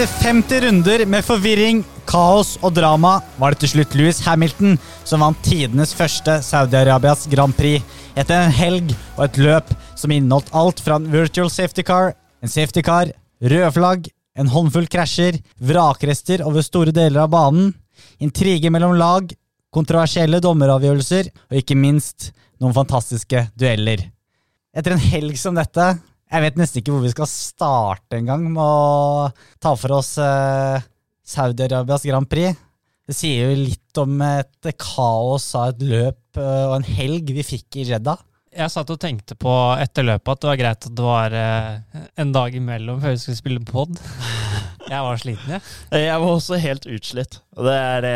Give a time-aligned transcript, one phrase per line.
[0.00, 5.20] Etter 50 runder med forvirring, kaos og drama var det til slutt Louis Hamilton som
[5.20, 7.84] vant tidenes første Saudi-Arabias Grand Prix.
[8.16, 12.48] Etter en helg og et løp som inneholdt alt fra en virtual safety car, en
[12.48, 13.12] safety car,
[13.44, 14.08] røde flagg,
[14.40, 17.74] en håndfull krasjer, vrakrester over store deler av banen,
[18.24, 19.28] intriger mellom lag,
[19.68, 24.08] kontroversielle dommeravgjørelser og ikke minst noen fantastiske dueller.
[24.72, 25.92] Etter en helg som dette
[26.30, 29.30] jeg vet nesten ikke hvor vi skal starte engang med å
[29.62, 30.82] ta for oss eh,
[31.26, 32.58] Saudi-Arabias Grand Prix.
[33.10, 37.46] Det sier jo litt om et kaos av et løp eh, og en helg vi
[37.46, 38.20] fikk i Jeddah.
[38.50, 41.98] Jeg satt og tenkte på etter løpet at det var greit at det var eh,
[42.22, 43.98] en dag imellom før vi skulle spille pod.
[44.90, 45.60] Jeg var sliten, jeg.
[46.02, 47.36] Jeg var også helt utslitt.
[47.54, 48.06] Og det er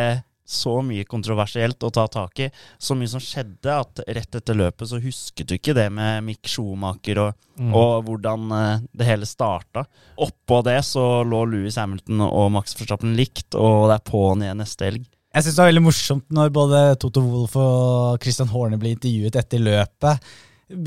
[0.44, 2.50] så mye kontroversielt å ta tak i.
[2.78, 6.44] Så mye som skjedde at rett etter løpet så husket du ikke det med Mick
[6.50, 7.70] Schumacher og, Mm.
[7.78, 9.84] og hvordan eh, det hele starta.
[10.18, 14.58] Oppå det så lå Louis Hamilton og Max Verstappen likt, og det er på'n igjen
[14.58, 15.04] neste helg.
[15.34, 19.38] Jeg syns det var veldig morsomt når både Toto Wolff og Christian Horne ble intervjuet
[19.38, 20.28] etter løpet.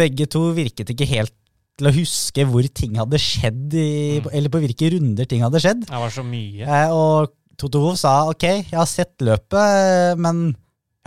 [0.03, 1.33] Begge to virket ikke helt
[1.77, 5.83] til å huske hvor ting hadde skjedd, i, eller på hvilke runder ting hadde skjedd.
[5.87, 6.67] Det var så mye.
[6.67, 10.51] Eh, og Toto Wolff sa ok, jeg har sett løpet, men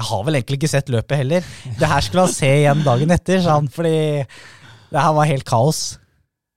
[0.01, 1.45] jeg har vel egentlig ikke sett løpet heller.
[1.79, 3.93] Det her skulle han se igjen dagen etter, sa han, fordi
[4.91, 5.83] det her var helt kaos.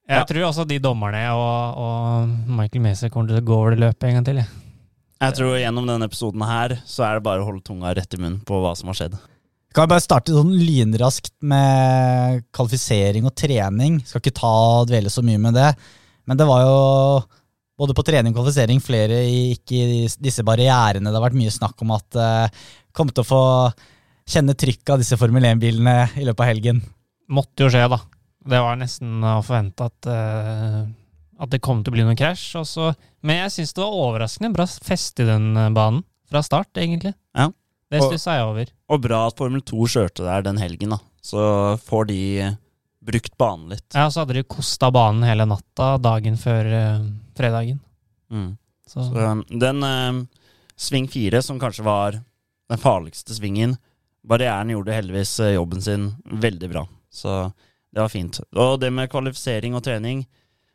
[0.10, 0.24] Jeg Ja.
[0.28, 4.10] tror også de dommerne og, og Michael Mazer kommer til å gå over det løpet
[4.10, 4.42] en gang til.
[4.42, 4.50] Jeg.
[5.24, 8.20] Jeg tror gjennom denne episoden her så er det bare å holde tunga rett i
[8.20, 9.14] munnen på hva som har skjedd.
[9.16, 14.02] Vi kan bare starte sånn lynraskt med kvalifisering og trening.
[14.06, 14.52] Skal ikke ta
[14.90, 15.70] dvele så mye med det.
[16.28, 16.76] Men det var jo
[17.80, 19.84] både på trening og kvalifisering flere gikk i
[20.22, 21.10] disse barrierene.
[21.10, 23.44] Det har vært mye snakk om at uh, kom til å få
[24.30, 26.84] kjenne trykket av disse Formel 1-bilene i løpet av helgen.
[27.34, 28.00] Måtte jo skje, da.
[28.44, 30.84] Det var nesten å forvente at, uh,
[31.44, 32.54] at det kom til å bli noen krasj.
[33.24, 37.14] Men jeg syns det var overraskende bra fest i den eh, banen fra start, egentlig.
[37.38, 37.50] Ja.
[37.94, 38.72] Det stussa jeg over.
[38.92, 41.00] Og bra at Formel 2 kjørte der den helgen, da.
[41.24, 41.40] Så
[41.86, 42.20] får de
[43.04, 43.86] brukt banen litt.
[43.96, 47.06] Ja, så hadde de kosta banen hele natta dagen før eh,
[47.38, 47.80] fredagen.
[48.32, 48.54] Mm.
[48.88, 50.22] Så, Så, den eh,
[50.76, 52.20] sving fire, som kanskje var
[52.70, 53.78] den farligste svingen
[54.24, 57.52] Barrieren gjorde heldigvis uh, jobben sin veldig bra, så
[57.94, 58.40] det var fint.
[58.56, 60.24] Og det med kvalifisering og trening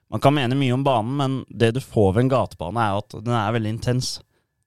[0.09, 3.17] Man kan mene mye om banen, men det du får ved en gatebane, er at
[3.25, 4.15] den er veldig intens.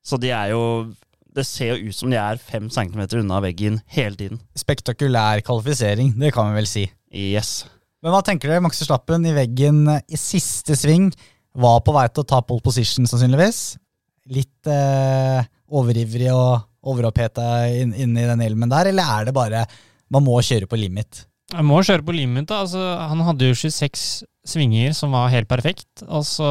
[0.05, 0.91] Så de er jo
[1.33, 4.41] Det ser jo ut som de er fem centimeter unna veggen hele tiden.
[4.57, 6.83] Spektakulær kvalifisering, det kan vi vel si.
[7.13, 7.63] Yes.
[8.03, 8.63] Men hva tenker dere?
[8.65, 11.07] Max Verstappen i veggen i siste sving
[11.53, 13.61] var på vei til å ta pole position, sannsynligvis.
[14.31, 15.41] Litt eh,
[15.71, 19.65] overivrig og overoppheta inn, inn i den elmen der, eller er det bare
[20.11, 21.25] man må kjøre på limit?
[21.51, 22.47] Man må kjøre på limit.
[22.49, 22.61] da.
[22.63, 26.47] Altså, han hadde jo 26 svinger som var helt perfekt, og så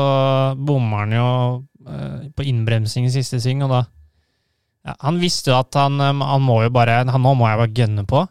[0.57, 1.31] bommer han jo
[1.89, 3.87] eh, på innbremsing i siste sving, og da
[4.87, 7.61] ja, Han visste jo at han, eh, han må jo bare han, Nå må jeg
[7.61, 8.23] bare gønne på.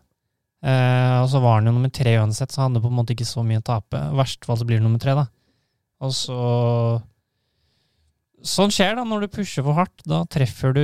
[0.66, 3.16] Eh, og så var han jo nummer tre uansett, så han hadde på en måte
[3.16, 4.00] ikke så mye å tape.
[4.00, 5.28] I verste fall så blir det nummer tre, da.
[6.02, 6.40] Og så
[8.40, 10.00] Sånn skjer da når du pusher for hardt.
[10.08, 10.80] Da treffer du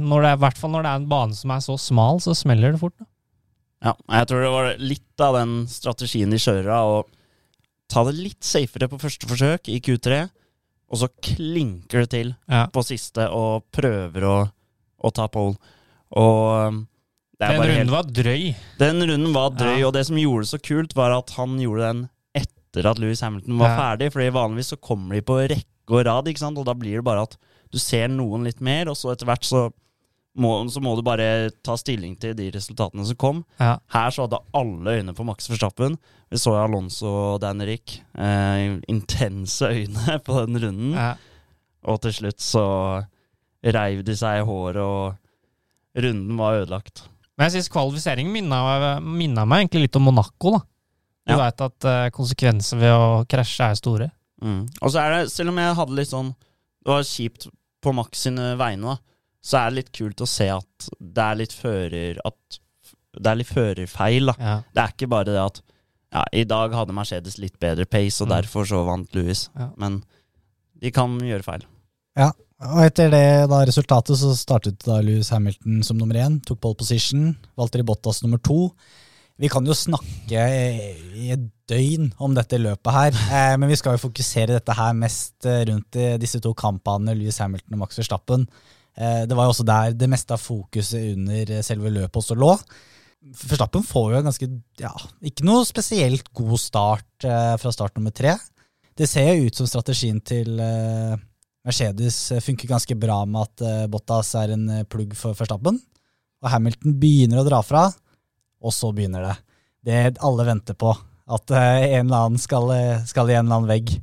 [0.00, 2.20] når det er, I hvert fall når det er en bane som er så smal,
[2.24, 2.94] så smeller det fort.
[2.96, 3.04] da.
[3.84, 8.14] Ja, jeg tror det var litt av den strategien de kjører av, å ta det
[8.16, 10.22] litt safere på første forsøk i Q3,
[10.88, 12.62] og så klinker det til Ja.
[12.72, 14.36] på siste og prøver å,
[15.04, 15.58] å ta pole.
[16.16, 16.80] Og um,
[17.38, 18.54] Den runden helt, var drøy.
[18.80, 19.86] den runden var drøy, Ja.
[19.88, 22.02] og det som gjorde det så kult, var at han gjorde den
[22.74, 23.76] etter at Louis Hamilton var Ja.
[23.78, 26.96] ferdig, fordi vanligvis så kommer de på rekke og rad, ikke sant, og da blir
[26.98, 27.36] det bare at
[27.70, 29.70] du ser noen litt mer, og så etter hvert så
[30.36, 33.44] må, så må du bare ta stilling til de resultatene som kom.
[33.60, 33.76] Ja.
[33.94, 35.94] Her så hadde alle øyne på Max Verstappen.
[36.30, 38.00] Vi så Alonso og Dan Rick.
[38.18, 40.92] Eh, intense øyne på den runden.
[40.98, 41.14] Ja.
[41.86, 42.64] Og til slutt så
[43.62, 47.04] reiv de seg i håret, og runden var ødelagt.
[47.38, 50.56] Men jeg syns kvalifiseringen minna, minna meg egentlig litt om Monaco.
[50.58, 50.60] da.
[51.26, 51.38] Du Ja.
[51.40, 54.10] vet at uh, konsekvenser ved å krasje er store.
[54.42, 54.66] Mm.
[54.82, 56.34] Og så er det, selv om jeg hadde litt sånn
[56.84, 57.46] Det var kjipt
[57.80, 58.96] på Max sine vegne, da,
[59.44, 62.58] så er det litt kult å se at det er litt fører At
[63.14, 64.34] det er litt førerfeil, da.
[64.40, 64.56] Ja.
[64.74, 65.60] Det er ikke bare det at
[66.14, 68.34] ja, i dag hadde Mercedes litt bedre pace, og Mm.
[68.36, 69.48] derfor så vant Louis.
[69.56, 69.70] Ja.
[69.78, 70.02] Men
[70.82, 71.62] de kan gjøre feil.
[72.16, 72.32] Ja,
[72.64, 76.74] Og etter det da resultatet så startet da Lewis Hamilton som nummer én, tok pole
[76.78, 78.72] position, Valtteri Bottas nummer to.
[79.40, 80.44] Vi kan jo snakke
[81.18, 84.94] i et døgn om dette løpet her, eh, men vi skal jo fokusere dette her
[84.94, 88.46] mest eh, rundt i disse to kampene, Lewis Hamilton og Max Verstappen.
[88.94, 92.38] Eh, det var jo også der det meste av fokuset under eh, selve løpet også
[92.38, 92.52] lå.
[93.24, 94.50] Verstappen får jo en ganske,
[94.84, 94.92] ja,
[95.24, 98.36] ikke noe spesielt god start eh, fra start nummer tre.
[98.94, 101.16] Det ser jo ut som strategien til eh,
[101.66, 105.80] Mercedes eh, funker ganske bra med at eh, Bottas er en eh, plugg for Verstappen.
[106.44, 107.88] Og Hamilton begynner å dra fra,
[108.64, 109.34] og så begynner det.
[109.84, 110.94] Det alle venter på.
[111.28, 113.94] At eh, en eller annen skal, eh, skal i en eller annen vegg.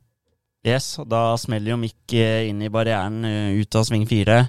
[0.66, 3.24] Yes, og da smeller jo Mick eh, inn i barrieren
[3.58, 4.44] ut av sving fire.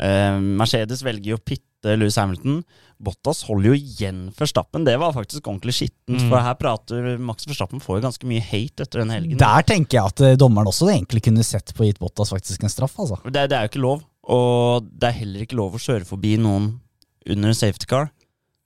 [0.00, 2.62] Mercedes velger jo å pitte Louis Hamilton.
[3.00, 4.84] Bottas holder jo igjen Verstappen.
[4.84, 6.28] Det var faktisk ordentlig skittent, Mm.
[6.30, 9.36] for her prater Max Verstappen får jo ganske mye hate etter den helgen.
[9.38, 12.96] Der tenker jeg at dommeren også egentlig kunne sett på gitt Bottas faktisk en straff,
[12.98, 13.16] altså.
[13.24, 16.36] Det, det er jo ikke lov, og det er heller ikke lov å kjøre forbi
[16.40, 16.80] noen
[17.26, 18.10] under en safety car.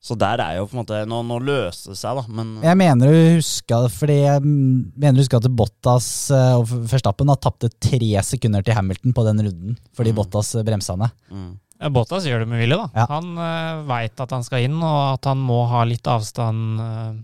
[0.05, 2.77] Så der er jo på en måte Nå, nå løser det seg, da, men Jeg
[2.77, 7.71] mener du huska fordi jeg mener du huska at Bottas eh, og Verstappen har tapte
[7.73, 10.19] tre sekunder til Hamilton på den runden fordi Mm.
[10.21, 11.15] Bottas eh, bremsa ned.
[11.33, 11.53] mm.
[11.81, 12.87] Ja, Bottas gjør det med vilje, da.
[12.95, 13.05] Ja.
[13.11, 17.17] Han uh, veit at han skal inn, og at han må ha litt avstand uh,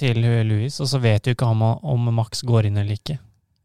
[0.00, 0.16] til
[0.48, 0.72] Louis.
[0.80, 3.18] Og så vet jo ikke han om, om Max går inn eller ikke.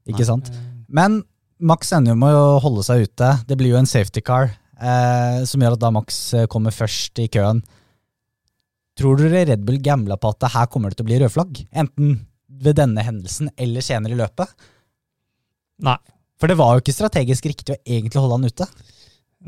[0.10, 0.28] Ikke Nei.
[0.28, 0.52] sant?
[0.52, 1.22] Eh, Men
[1.64, 3.30] Max ender jo med å holde seg ute.
[3.48, 4.52] Det blir jo en safety car
[4.84, 7.64] uh, som gjør at da Max eh, kommer først i køen.
[9.00, 11.64] Tror dere Red Bull gambla på at her kommer det til å bli rødflagg?
[11.74, 12.20] Enten
[12.64, 14.52] ved denne hendelsen eller senere i løpet?
[15.84, 15.98] Nei.
[16.42, 18.68] For det var jo ikke strategisk riktig å egentlig holde han ute.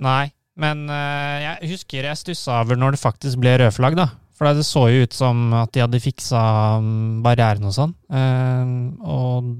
[0.05, 0.29] Nei,
[0.61, 4.09] men eh, jeg husker jeg stussa over når det faktisk ble rødflagg, da.
[4.35, 6.41] For det så jo ut som at de hadde fiksa
[6.83, 7.93] mm, barrieren og sånn.
[8.11, 8.73] Eh,
[9.05, 9.53] og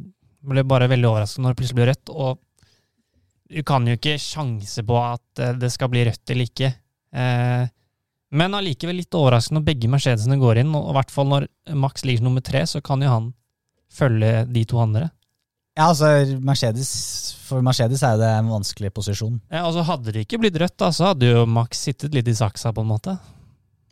[0.45, 2.11] ble bare veldig overrasket når det plutselig ble rødt.
[2.11, 2.41] Og
[3.55, 6.71] du kan jo ikke sjanse på at eh, det skal bli rødt eller ikke.
[7.15, 7.63] Eh,
[8.37, 11.47] men allikevel litt overraskende når begge Mercedesene går inn, og i hvert fall når
[11.77, 13.29] Max ligger nummer tre, så kan jo han
[13.95, 15.09] følge de to andre.
[15.75, 16.89] Ja, altså Mercedes,
[17.45, 19.41] For Mercedes er det en vanskelig posisjon.
[19.51, 22.35] Ja, altså Hadde det ikke blitt rødt, da, så hadde jo Max sittet litt i
[22.37, 23.17] saksa, på en måte.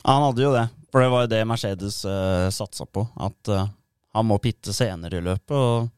[0.03, 3.03] Ja, Han hadde jo det, for det var jo det Mercedes uh, satsa på.
[3.19, 3.67] At uh,
[4.15, 5.57] han må pitte senere i løpet.
[5.57, 5.91] og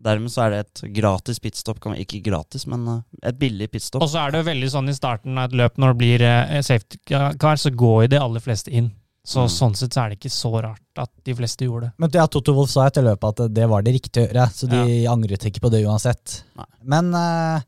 [0.00, 1.82] Dermed så er det et gratis pitstop.
[2.00, 4.02] Ikke gratis, men eh, et billig pitstop.
[4.04, 6.24] Og så er det jo veldig sånn i starten av et løp, når det blir
[6.24, 8.90] eh, safety car, så går jo de aller fleste inn.
[9.30, 9.50] Så Mm.
[9.52, 11.92] sånn sett så er det ikke så rart at de fleste gjorde det.
[12.00, 14.68] Men ja, Toto Wolff sa etter løpet at det var det riktige å gjøre, så
[14.70, 14.80] de
[15.12, 16.38] angret ikke på det uansett.
[16.56, 16.66] Nei.
[16.88, 17.60] Men uh,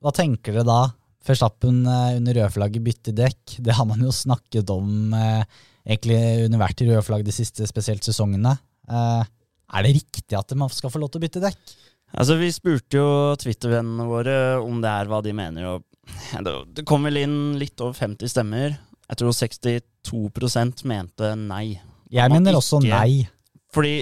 [0.00, 0.78] hva tenker dere da?
[1.26, 3.58] Verstappen uh, under rødflagget bytter dekk.
[3.66, 5.42] Det har man jo snakket om uh,
[5.84, 8.54] egentlig under hvert rødflagg de siste spesielt sesongene.
[8.90, 9.22] Eh,
[9.72, 11.74] er det riktig at man skal få lov til å bytte dekk?
[12.18, 13.08] Altså, Vi spurte jo
[13.38, 15.66] Twitter-vennene våre om det er hva de mener.
[15.76, 15.84] og
[16.74, 18.74] Det, kom vel inn litt over 50 stemmer.
[19.10, 21.80] Jeg tror 62 mente nei.
[22.10, 23.28] Jeg mener også ikke- nei.
[23.70, 23.94] Fordi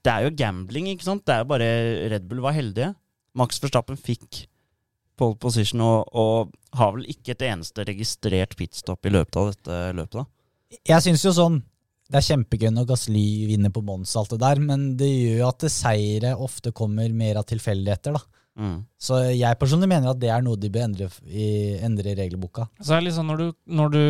[0.00, 1.24] det er jo gambling, ikke sant?
[1.26, 1.68] Det er jo bare
[2.08, 2.94] Red Bull var heldige.
[3.36, 4.46] Max Verstappen fikk
[5.20, 9.80] pole position og, og har vel ikke et eneste registrert pitstop i løpet av dette
[9.98, 10.22] løpet.
[10.22, 10.24] da.
[10.88, 11.58] Jeg syns jo sånn
[12.10, 15.48] Det er kjempegøy når Gasly vinner på Mons alt det der, men det gjør jo
[15.48, 18.40] at det seire ofte kommer mer av tilfeldigheter, da.
[18.60, 18.80] Mm.
[19.00, 21.46] Så jeg personlig mener at det er noe de bør endre i,
[21.86, 22.66] endre i regelboka.
[22.82, 24.02] Så er det liksom når, du, når, du,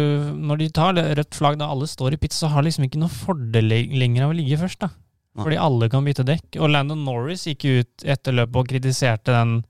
[0.48, 3.12] når de tar rødt flagg da alle står i pit, så har liksom ikke noe
[3.12, 4.80] fordel lenger av å ligge først.
[4.82, 4.90] da.
[5.36, 5.44] Nei.
[5.44, 6.58] Fordi alle kan bytte dekk.
[6.58, 9.60] Og Landon Norris gikk ut etter løpet og kritiserte den,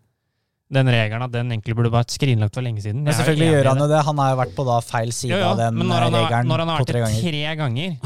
[0.70, 3.02] den regelen at den egentlig burde vært skrinlagt for lenge siden.
[3.06, 4.02] Men selvfølgelig gjør han jo det.
[4.06, 5.48] Han har jo vært på da feil side jo, jo.
[5.48, 6.36] av den men når tre ganger.
[6.36, 7.96] har, når han har vært det tre ganger,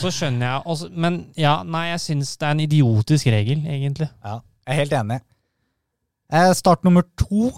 [0.00, 4.08] så skjønner jeg også, Men ja, nei, jeg syns det er en idiotisk regel, egentlig.
[4.24, 5.20] Ja, jeg er helt enig.
[6.32, 7.50] Eh, start nummer to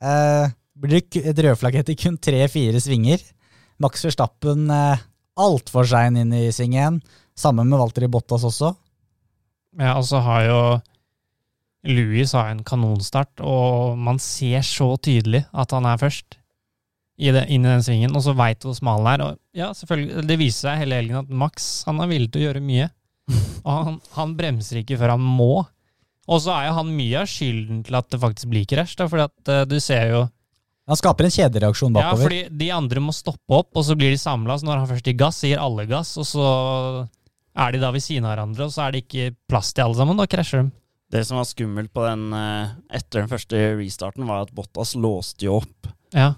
[0.00, 0.52] eh,
[0.82, 3.20] blir et rødflagg etter kun tre-fire svinger.
[3.82, 5.02] Max Verstappen eh,
[5.42, 7.02] altfor sein inn i sving én.
[7.36, 8.72] Sammen med Walter Bottas også.
[9.80, 10.58] Ja, altså har jo
[11.88, 16.38] Louis har en kanonstart, og man ser så tydelig at han er først
[17.22, 19.24] i det, inn i den svingen, og så veit du hvor smal den er.
[19.26, 22.46] Og ja, selvfølgelig, det viser seg hele helgen at Max han er villig til å
[22.48, 22.88] gjøre mye.
[23.62, 25.62] Og han, han bremser ikke før han må.
[26.30, 29.06] Og så er jo han mye av skylden til at det faktisk blir krasj, da,
[29.10, 30.22] fordi at eh, du ser jo
[30.90, 32.18] Han skaper en kjedereaksjon bakover.
[32.18, 34.56] Ja, fordi de andre må stoppe opp, og så blir de samla.
[34.58, 36.46] Så når han først gir gass, så gir alle gass, og så
[37.62, 40.00] er de da ved siden av hverandre, og så er det ikke plass til alle
[40.00, 40.18] sammen.
[40.18, 40.74] Da krasjer de.
[41.12, 45.44] Det som var skummelt på den eh, etter den første restarten, var at Bottas låste
[45.48, 46.32] jo opp Ja.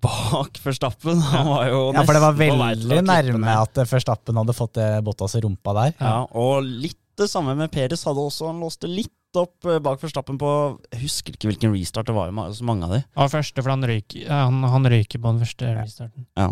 [0.00, 1.18] bak Førstappen.
[1.34, 5.42] Han var jo Ja, for det var veldig nærme at Førstappen hadde fått Bottas i
[5.44, 5.96] rumpa der.
[5.98, 8.48] Ja, og litt det samme med Peres hadde også.
[8.48, 10.48] Han låste litt opp eh, bak Verstappen på
[10.94, 13.02] Jeg husker ikke hvilken restart det var, så mange av de.
[13.04, 16.26] Ja, første, for han røyker, han, han røyker på den første restarten.
[16.38, 16.48] Ja.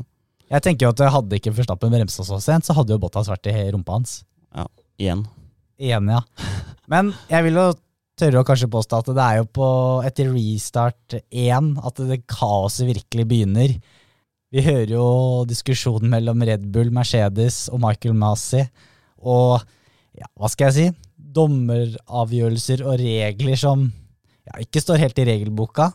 [0.49, 3.51] Jeg tenker jo at Hadde ikke Verstappen bremsa så sent, så hadde jo Bottas vært
[3.51, 4.23] i rumpa hans.
[4.57, 4.65] Ja,
[4.99, 5.27] Igjen.
[5.79, 6.49] Enig, ja.
[6.91, 7.69] Men jeg vil jo
[8.19, 9.69] tørre å kanskje påstå at det er jo på
[10.07, 13.77] etter restart én at det kaoset virkelig begynner.
[14.51, 15.09] Vi hører jo
[15.47, 18.65] diskusjonen mellom Red Bull, Mercedes og Michael Masi.
[19.21, 19.61] Og
[20.19, 21.09] ja, hva skal jeg si?
[21.39, 23.87] Dommeravgjørelser og regler som
[24.49, 25.93] ja, ikke står helt i regelboka.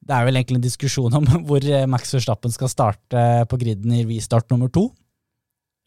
[0.00, 3.92] Det er vel egentlig en diskusjon om hvor eh, Max Verstappen skal starte på griden
[3.94, 4.88] i restart nummer to.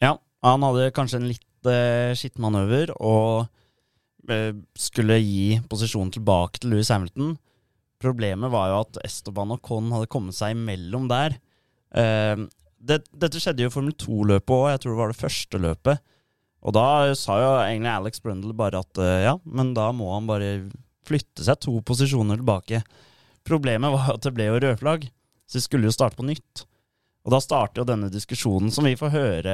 [0.00, 0.14] Ja,
[0.46, 3.46] han hadde kanskje en litt uh, skittmanøver og
[4.30, 7.34] eh, skulle gi posisjonen tilbake til Louis Hamilton.
[8.02, 11.38] Problemet var jo at Esteban og Con hadde kommet seg imellom der.
[11.96, 12.44] Eh,
[12.84, 16.04] det, dette skjedde jo Formel 2-løpet òg, jeg tror det var det første løpet.
[16.64, 20.52] Og da sa jo egentlig Alex Brundle bare at ja, men da må han bare
[21.04, 22.80] flytte seg to posisjoner tilbake.
[23.44, 25.04] Problemet var at det ble jo rødflagg,
[25.44, 26.64] så de skulle jo starte på nytt.
[27.24, 29.52] Og da starter jo denne diskusjonen som vi får høre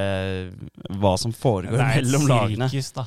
[0.99, 2.67] hva som foregår mellom lagene.
[2.71, 3.05] sirkus, da.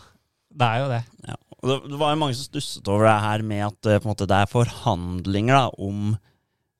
[0.55, 1.03] Det er jo det.
[1.29, 1.37] Ja.
[1.65, 4.39] Det, det var jo mange som stusset over det her med at eh, måte, det
[4.39, 6.15] er forhandlinger da, om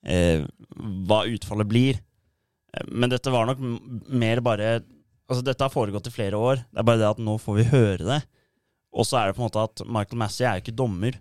[0.07, 0.45] eh,
[1.09, 2.01] hva utfallet blir.
[2.73, 3.61] Eh, Men dette var nok
[4.13, 4.75] mer bare
[5.25, 6.59] Altså, dette har foregått i flere år.
[6.69, 8.19] Det er bare det at nå får vi høre det.
[8.93, 11.17] Og så er det på en måte at Michael Massey er jo ikke dommer,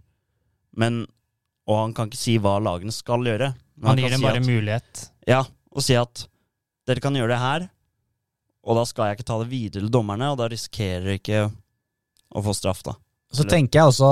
[0.76, 1.06] men
[1.72, 3.54] Og han kan ikke si hva lagene skal gjøre.
[3.88, 5.04] Han gir dem bare at, mulighet.
[5.32, 5.40] Ja,
[5.72, 6.26] og si at
[6.88, 7.66] dere kan gjøre det her,
[8.64, 11.42] og da skal jeg ikke ta det videre til dommerne, og da risikerer dere ikke
[12.34, 12.96] å få straff, da.
[13.34, 14.12] Så Eller- tenker jeg også,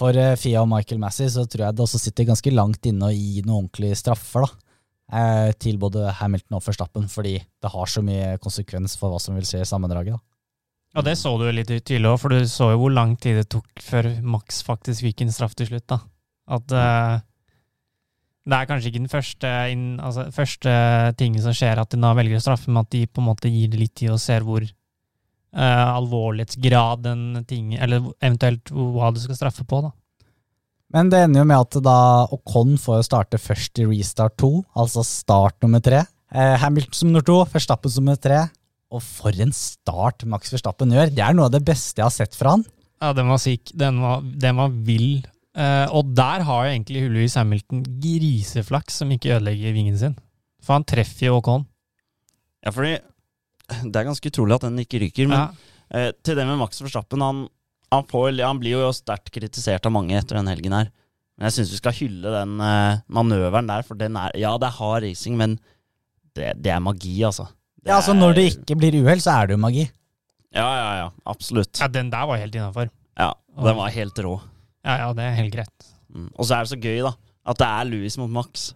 [0.00, 3.10] for eh, Fia og Michael Massey, så tror jeg det også sitter ganske langt inne
[3.10, 4.50] å gi noen ordentlige straffer da,
[5.12, 9.34] eh, til både Hamilton og Verstappen, fordi det har så mye konsekvens for hva som
[9.34, 10.12] vil skje i sammendraget.
[10.16, 10.20] da.
[10.94, 13.36] Ja, det så du jo litt tydelig òg, for du så jo hvor lang tid
[13.36, 15.86] det tok før Max faktisk fikk en straff til slutt.
[15.86, 16.00] da.
[16.48, 17.20] At eh,
[18.50, 19.54] det er kanskje ikke den første,
[20.02, 20.74] altså, første
[21.20, 23.52] tingen som skjer at de da velger å straffe, men at de på en måte
[23.52, 29.20] gir det litt tid og ser hvor uh, alvorlighetsgrad den ting, eller eventuelt hva du
[29.22, 29.82] skal straffe på.
[29.86, 29.92] da.
[30.90, 31.98] Men det ender jo med at da
[32.34, 34.50] Ocon får jo starte først i restart 2,
[34.82, 36.02] altså start nummer tre.
[36.34, 38.44] Eh, Hamilton som nummer to, Verstappen som nummer tre.
[38.90, 41.12] Og for en start Max Verstappen gjør.
[41.14, 42.64] Det er noe av det beste jeg har sett fra han.
[43.00, 43.70] Ja, den var syk.
[43.78, 45.22] Den var, den var vill.
[45.58, 50.14] Eh, og der har jo egentlig Louis Hamilton griseflaks som ikke ødelegger vingen sin.
[50.62, 51.64] For han treffer jo Ocon.
[52.64, 52.98] Ja, fordi
[53.86, 55.28] det er ganske utrolig at den ikke ryker.
[55.30, 55.48] Men Ja.
[56.10, 57.48] uh, til det med Max Verstappen, han,
[57.90, 60.90] han, får, han blir jo sterkt kritisert av mange etter den helgen her.
[61.38, 64.68] Men jeg syns vi skal hylle den uh, manøveren der, for den er Ja, det
[64.68, 65.56] er hard racing, men
[66.36, 67.48] det, det er magi, altså.
[67.80, 69.88] Det Ja, altså Når det ikke blir uhell, så er det jo magi.
[70.52, 71.10] Ja, ja, ja.
[71.30, 71.78] Absolutt.
[71.80, 72.90] ja, den der var helt innafor.
[73.18, 74.36] Ja, Den var helt rå.
[74.86, 75.88] Ja, ja, det er helt greit.
[76.10, 76.28] Mm.
[76.34, 77.14] Og så er det så gøy, da,
[77.52, 78.70] at det er Louis mot Max.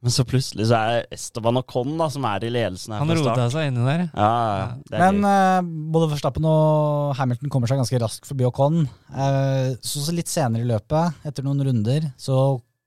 [0.00, 3.02] Men så plutselig så er det Esteban og Con da, som er i ledelsen her
[3.02, 4.06] Han fra rota seg inni der.
[4.08, 4.28] Ja,
[4.62, 8.86] ja, er Men eh, både Verstappen og Hamilton kommer seg ganske raskt forbi Ocon.
[9.12, 12.38] Uh, så, så litt senere i løpet, etter noen runder, så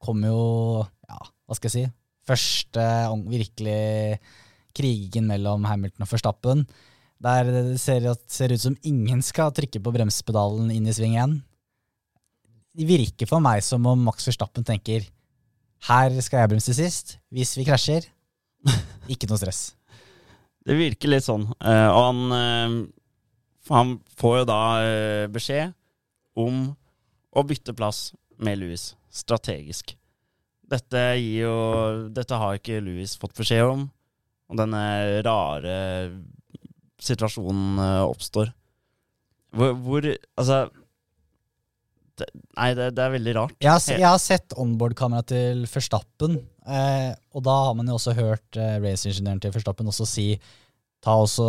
[0.02, 0.48] kommer jo
[1.06, 1.92] ja, hva skal jeg si
[2.28, 2.84] første
[3.28, 4.18] virkelig
[4.74, 6.64] krigen mellom Hamilton og Verstappen.
[7.24, 11.38] Der det ser, ser ut som ingen skal trykke på bremsepedalen inn i sving igjen.
[12.74, 15.04] Det virker for meg som om Max Verstappen tenker
[15.84, 17.18] her skal jeg bremse sist.
[17.34, 18.06] Hvis vi krasjer,
[19.12, 19.74] ikke noe stress.
[20.64, 21.44] Det virker litt sånn.
[21.60, 22.76] Eh, og han, eh,
[23.68, 25.74] han får jo da eh, beskjed
[26.40, 26.70] om
[27.34, 29.92] å bytte plass med Louis, strategisk.
[30.64, 31.52] Dette jo
[32.16, 33.84] Dette har ikke Louis fått beskjed om,
[34.48, 35.76] og denne rare
[37.04, 37.76] situasjonen
[38.08, 38.48] oppstår.
[39.54, 40.64] Hvor, hvor Altså
[42.20, 43.54] det, Nei, det, det er veldig rart.
[43.62, 48.14] Jeg har, jeg har sett onboard-kamera til Forstappen eh, og da har man jo også
[48.18, 50.28] hørt eh, raceingeniøren til Forstappen også si
[51.04, 51.46] ta også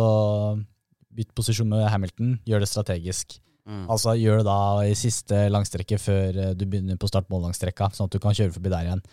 [1.16, 3.38] bytt posisjon med Hamilton, gjør det strategisk.
[3.66, 3.86] Mm.
[3.90, 8.18] Altså gjør det da i siste langstrekke før eh, du begynner på start-mål-langstrekka, sånn at
[8.18, 9.06] du kan kjøre forbi der igjen.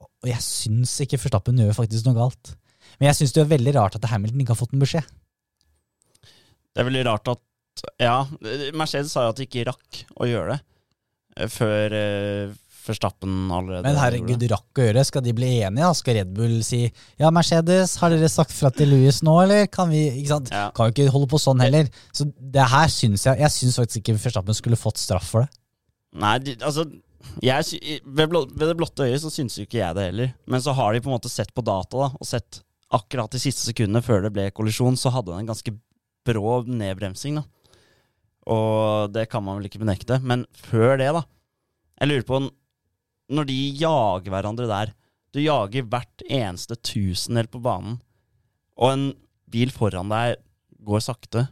[0.00, 2.54] Og jeg syns ikke Forstappen gjør faktisk noe galt.
[2.96, 5.08] Men jeg syns det er veldig rart at Hamilton ikke har fått en beskjed.
[6.76, 7.42] Det er veldig rart at
[8.00, 8.26] Ja,
[8.76, 10.60] Mercedes sa jo at de ikke rakk å gjøre det
[11.42, 14.50] eh, før forstappen Verstappen allerede Men herregud, det.
[14.52, 15.04] rakk å gjøre.
[15.08, 15.88] Skal de bli enige?
[15.98, 16.84] Skal Red Bull si
[17.18, 19.66] ja, Mercedes, har dere sagt fra til Louis nå, eller?
[19.72, 20.52] Kan vi ikke sant?
[20.54, 20.68] Ja.
[20.76, 21.90] Kan jo ikke holde på sånn heller.
[22.14, 25.50] Så det her syns jeg Jeg syns faktisk ikke Forstappen skulle fått straff for det.
[26.16, 26.86] Nei, de, altså
[27.42, 28.30] jeg, ved
[28.62, 30.30] det blotte øyet så syns jo ikke jeg det heller.
[30.46, 32.62] Men så har de på en måte sett på data da, og sett
[32.96, 35.74] akkurat de siste sekundene før det ble kollisjon, så hadde den en ganske
[36.26, 37.40] brå nedbremsing.
[37.40, 37.44] da.
[38.46, 40.20] Og det kan man vel ikke benekte.
[40.22, 41.24] Men før det, da
[42.00, 42.40] Jeg lurer på
[43.34, 44.92] Når de jager hverandre der
[45.34, 47.98] Du jager hvert eneste tusendel på banen,
[48.76, 49.04] og en
[49.52, 50.38] bil foran deg
[50.86, 51.42] går sakte.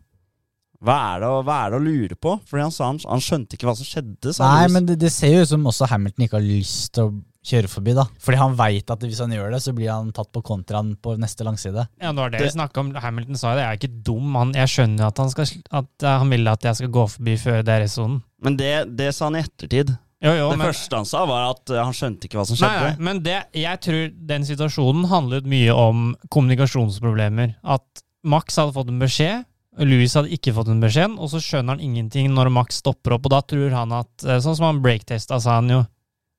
[0.85, 2.35] Hva er, det, hva er det å lure på?
[2.49, 4.33] Fordi han sa han, han skjønte ikke hva som skjedde.
[4.41, 7.15] Nei, men det, det ser jo ut som også Hamilton ikke har lyst til å
[7.45, 8.07] kjøre forbi, da.
[8.25, 11.17] Fordi han veit at hvis han gjør det, så blir han tatt på kontraen på
[11.21, 11.85] neste langside.
[12.01, 12.95] Ja, det var det, Det- vi snakket om.
[13.05, 13.65] Hamilton sa jo det.
[13.67, 14.35] Jeg er ikke dum.
[14.41, 15.51] Han, jeg skjønner at han, skal,
[15.83, 18.23] at eh, han vil at jeg skal gå forbi før DRS-sonen.
[18.43, 19.93] Men det, det sa han i ettertid.
[20.25, 22.57] Jo, jo, det men, første han sa, var at eh, han skjønte ikke hva som
[22.57, 22.93] nei, skjedde.
[22.97, 27.55] nei, men det, jeg tror den situasjonen handlet mye om kommunikasjonsproblemer.
[27.65, 29.45] At Max hadde fått en beskjed,
[29.85, 33.27] Louis hadde ikke fått en beskjed, og så skjønner han ingenting når Max stopper opp,
[33.27, 35.81] og da tror han at eh, Sånn som han breaktesta, sa han jo.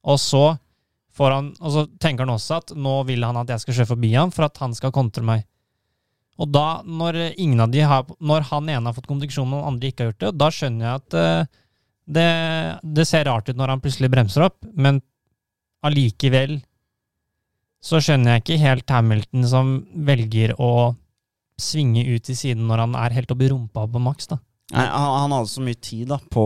[0.07, 0.43] Og så,
[1.23, 4.11] han, og så tenker han også at nå vil han at jeg skal kjøre forbi
[4.15, 5.45] ham for at han skal kontre meg.
[6.35, 7.21] Og da, når
[7.87, 10.85] har Når han ene har fått kommunikasjon, og andre ikke har gjort det, da skjønner
[10.85, 11.45] jeg at uh,
[12.05, 12.29] det,
[12.83, 14.99] det ser rart ut når han plutselig bremser opp, men
[15.85, 16.59] allikevel
[17.85, 20.95] så skjønner jeg ikke helt Hamilton som velger å
[21.61, 24.39] svinge ut til siden når han er helt oppi rumpa på maks, da.
[24.73, 26.45] Nei, han, han hadde så mye tid da på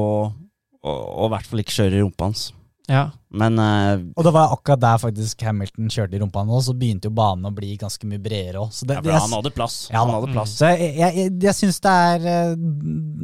[0.79, 2.49] å i hvert fall ikke kjøre i rumpa hans.
[2.89, 3.03] Ja.
[3.29, 7.11] Men uh, Og det var akkurat der faktisk Hamilton kjørte i rumpa nå, så begynte
[7.11, 8.73] jo banen å bli ganske mye bredere òg.
[8.89, 9.75] ja, han hadde plass.
[9.91, 10.55] Ja, han hadde plass.
[10.57, 12.53] Så jeg, jeg, jeg, jeg syns det er eh,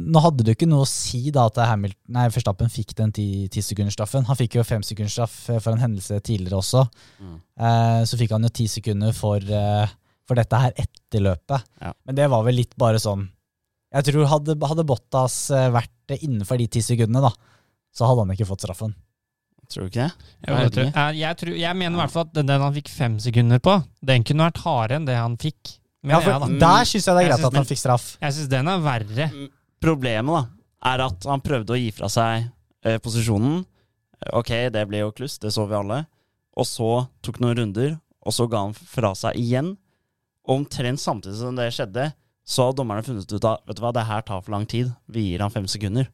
[0.06, 3.12] Nå hadde det jo ikke noe å si da at Hamilton, nei, Verstappen fikk den
[3.12, 4.28] tisekundersstraffen.
[4.30, 6.84] Han fikk jo femsekundersstraff for en hendelse tidligere også.
[7.18, 7.38] Mm.
[7.58, 9.88] Uh, så fikk han jo ti sekunder for, uh,
[10.28, 11.66] for dette her etter løpet.
[11.82, 11.90] Ja.
[12.06, 13.26] Men det var vel litt bare sånn
[13.96, 17.30] Jeg tror hadde, hadde Bottas eh, vært innenfor de ti sekundene, da,
[17.96, 18.94] så hadde han ikke fått straffen.
[19.72, 20.28] Tror du ikke det?
[20.46, 22.90] Jeg, Jeg tror, jeg, jeg, tror, jeg mener i hvert fall at den han fikk
[22.92, 23.74] fem sekunder på,
[24.12, 25.76] den kunne vært hardere enn det han fikk.
[26.06, 26.48] Ja, for jeg, da.
[26.62, 28.04] Der syns jeg det er greit at han fikk straff.
[28.22, 29.30] jeg syns den er verre.
[29.82, 30.42] Problemet da,
[30.92, 32.46] er at han prøvde å gi fra seg
[32.86, 33.64] eh, posisjonen.
[34.38, 36.04] Ok, det ble jo kluss, det så vi alle.
[36.56, 36.90] Og så
[37.26, 37.96] tok noen runder,
[38.26, 39.74] og så ga han fra seg igjen.
[40.46, 42.12] Og omtrent samtidig som det skjedde,
[42.46, 44.92] så har dommerne funnet ut at vet du hva, det her tar for lang tid.
[45.10, 46.06] Vi gir han fem sekunder.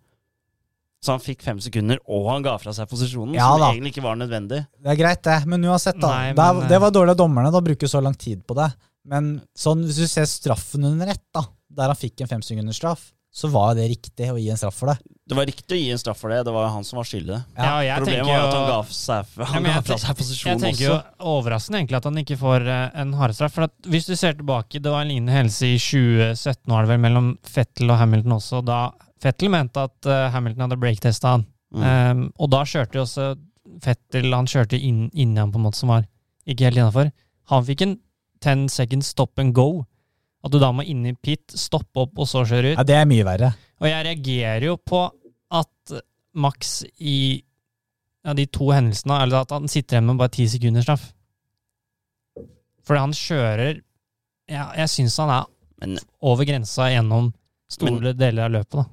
[1.02, 3.70] Så han fikk fem sekunder, og han ga fra seg posisjonen, Ja som da.
[3.72, 4.60] egentlig ikke var nødvendig.
[4.78, 5.40] Det er greit, det.
[5.50, 6.08] Men uansett, da.
[6.14, 8.44] Nei, det, er, men, det eh, var dårlig av dommerne å bruke så lang tid
[8.46, 8.68] på det.
[9.10, 11.42] Men sånn, hvis du ser straffen under ett, da,
[11.74, 14.98] der han fikk en femsekundersstraff, så var det riktig å gi en straff for det.
[15.26, 17.06] Det var riktig å gi en straff for det, det var jo han som var
[17.08, 17.38] skyldig.
[17.56, 19.94] Ja, jeg Problemet var var at han jo- ga, seg, han ja, ga fra fra
[19.96, 20.82] te- seg Jeg posisjonen også.
[20.84, 21.28] jo også.
[21.32, 23.54] overraskende egentlig at han ikke får en en hardstraff.
[23.56, 26.92] For at hvis du ser tilbake, det var en lignende hendelse i 2017 var det
[26.92, 28.60] vel, mellom Fettel og Hamilton også.
[28.68, 28.82] Da
[29.22, 31.46] Fettel mente at eh, Hamilton hadde breaktesta han.
[31.72, 31.82] Mm.
[31.82, 33.26] Um, og da kjørte jo også
[33.80, 36.04] Fettel Han kjørte inn, inni han på en måte som var
[36.44, 37.12] ikke helt innafor.
[37.52, 37.94] Han fikk en
[38.42, 39.84] 10 seconds stop and go.
[40.42, 42.78] At du da må inn i pit, stoppe opp og så kjøre ut.
[42.80, 43.52] Ja, Det er mye verre.
[43.80, 45.04] Og jeg reagerer jo på
[45.54, 45.94] at
[46.34, 47.42] Max i
[48.22, 51.08] ja, de to hendelsene, eller at han sitter igjen med bare ti sekunders straff.
[52.82, 53.76] Fordi han kjører
[54.50, 55.44] ja, Jeg syns han er
[55.78, 57.28] Men over grensa gjennom
[57.70, 58.84] store deler av løpet, da.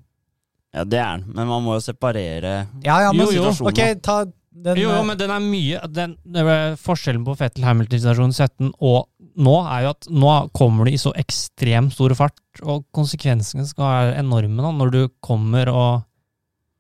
[0.75, 3.53] Ja, det er den, men man må jo separere Ja, ja, men Jo, jo.
[3.53, 4.01] situasjonen.
[4.05, 8.36] Ta den Jo, jo, eh, men den er mye den, det er Forskjellen på Fettel-Hamilton-situasjonen
[8.36, 9.08] 17 og
[9.39, 13.86] nå er jo at nå kommer du i så ekstremt stor fart, og konsekvensene skal
[13.88, 16.05] være enorme da, når du kommer og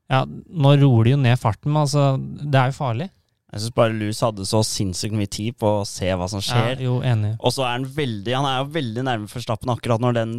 [0.09, 3.05] Ja, nå roer de jo ned farten, men altså, det er jo farlig.
[3.53, 6.79] Jeg syns bare Louis hadde så sinnssykt mye tid på å se hva som skjer.
[6.81, 7.35] Ja, jo, enig.
[7.37, 10.33] Og så er han veldig Han er jo veldig nærme Forstappen akkurat når den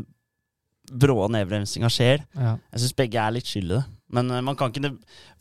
[0.91, 2.25] brå nedbremsinga skjer.
[2.35, 2.57] Ja.
[2.73, 3.85] Jeg syns begge er litt skyld i det.
[4.15, 4.93] Men eh, man kan ikke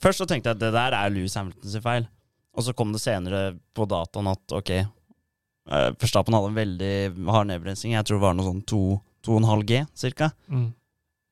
[0.01, 2.07] Først så tenkte jeg at det der er Louis Hamilton sin feil.
[2.57, 6.93] Og så kom det senere på dataen at ok, eh, Verstappen hadde en veldig
[7.29, 7.93] hard nedbremsing.
[7.95, 10.31] Jeg tror det var noe sånn 2,5 G cirka.
[10.51, 10.69] Mm.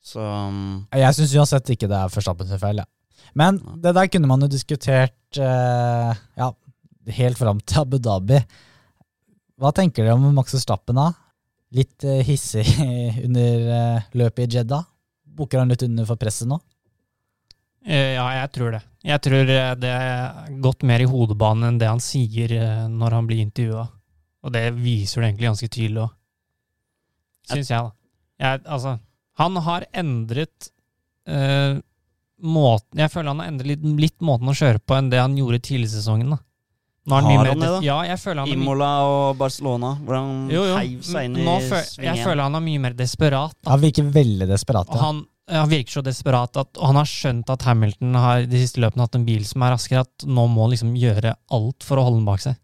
[0.08, 0.24] Så
[0.96, 2.84] Jeg syns uansett ikke det er Verstappen sin feil.
[2.84, 2.88] Ja.
[3.38, 6.50] Men det der kunne man jo diskutert eh, ja,
[7.18, 8.40] helt fram til Abu Dhabi.
[9.58, 11.12] Hva tenker dere om Max Verstappen da?
[11.76, 12.66] Litt eh, hissig
[13.28, 14.86] under eh, løpet i Jeddah?
[15.38, 16.60] Bukker han litt under for presset nå?
[17.86, 18.82] Eh, Ja, jeg tror det.
[19.08, 19.46] Jeg tror
[19.80, 22.52] det er gått mer i hodebanen enn det han sier
[22.92, 23.86] når han blir intervjua.
[24.44, 26.16] Og det viser det egentlig ganske tydelig òg.
[27.48, 27.94] Syns jeg, da.
[28.44, 28.98] Jeg, altså,
[29.40, 30.68] han har endret
[31.26, 31.78] eh,
[32.44, 35.38] måten Jeg føler han har endret litt, litt måten å kjøre på enn det han
[35.40, 36.36] gjorde tidlig i sesongen.
[36.36, 36.42] da.
[37.08, 37.80] Nå er Har mye han det, da?
[37.86, 40.76] Ja, jeg føler han Imola og Barcelona, Hvordan jo, jo.
[40.76, 42.04] heiv seg inn i svingen?
[42.04, 43.56] jeg føler han er mye mer desperat.
[43.64, 43.72] da.
[43.72, 44.92] Han virker veldig desperat.
[44.92, 45.00] Ja.
[45.06, 48.84] han, han virker så desperat at og han har skjønt at Hamilton har de siste
[48.84, 52.02] løpene hatt en bil som er raskere, at nå må han liksom gjøre alt for
[52.02, 52.60] å holde den bak seg.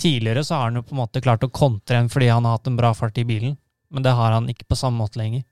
[0.00, 2.56] Tidligere så har han jo på en måte klart å kontre en fordi han har
[2.56, 3.58] hatt en bra fart i bilen,
[3.92, 5.44] men det har han ikke på samme måte lenger.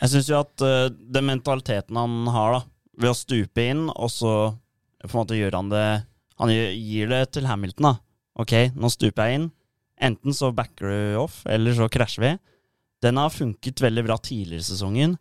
[0.00, 2.62] Jeg syns jo at uh, den mentaliteten han har, da,
[3.02, 4.36] ved å stupe inn, og så
[5.02, 5.86] på en måte gjør han det
[6.40, 7.94] Han gir det til Hamilton, da.
[8.36, 9.46] Ok, nå stuper jeg inn.
[9.96, 12.32] Enten så backer du off, eller så krasjer vi.
[13.04, 15.16] Den har funket veldig bra tidligere i sesongen.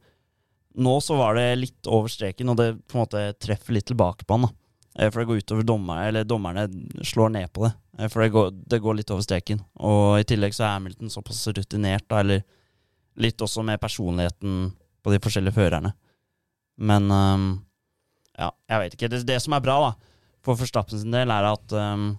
[0.75, 4.27] Nå så var det litt over streken, og det på en måte treffer litt tilbake
[4.27, 4.47] på han.
[4.49, 4.51] da.
[4.99, 6.67] Eh, For det går utover dommerne, eller dommerne
[7.03, 7.73] slår ned på det.
[7.99, 9.61] Eh, For det går, det går litt over streken.
[9.79, 12.43] Og i tillegg så er Hamilton såpass rutinert, da, eller
[13.15, 14.73] litt også med personligheten
[15.03, 15.93] på de forskjellige førerne.
[16.83, 17.45] Men um,
[18.35, 19.09] ja, jeg vet ikke.
[19.13, 20.04] Det, det som er bra, da
[20.45, 22.13] for Forstappen sin del, er at um,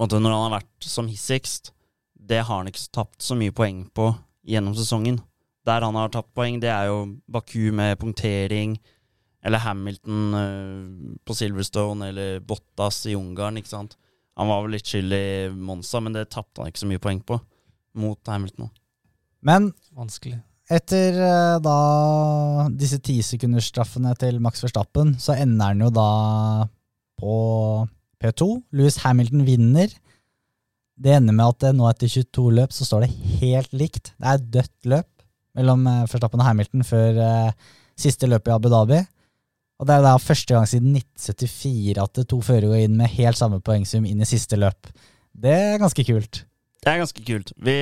[0.00, 1.72] når han har vært som hissigst,
[2.14, 4.08] det har han ikke tapt så mye poeng på
[4.48, 5.20] gjennom sesongen.
[5.64, 8.76] Der han har tapt poeng, det er jo Baku med punktering,
[9.44, 13.98] eller Hamilton uh, på Silverstone, eller Bottas i Ungarn, ikke sant.
[14.40, 17.20] Han var vel litt skyld i Monza, men det tapte han ikke så mye poeng
[17.22, 17.38] på
[18.00, 18.72] mot Hamilton.
[19.44, 20.40] Men Vanskelig.
[20.72, 21.76] etter uh, da
[22.74, 26.08] disse tisekundersstraffene til Max Verstappen, så ender han jo da
[27.20, 27.34] på
[28.22, 28.48] P2.
[28.76, 29.92] Louis Hamilton vinner.
[30.94, 34.12] Det ender med at nå etter 22 løp så står det helt likt.
[34.14, 35.10] Det er dødt løp
[35.58, 39.00] mellom eh, Verstappen og Hamilton før eh, siste løp i Abu Dhabi.
[39.82, 43.10] Og det er da første gang siden 1974 at det to førere går inn med
[43.16, 44.90] helt samme poengsum inn i siste løp.
[45.34, 46.44] Det er ganske kult.
[46.84, 47.50] Det er ganske kult.
[47.58, 47.74] Vi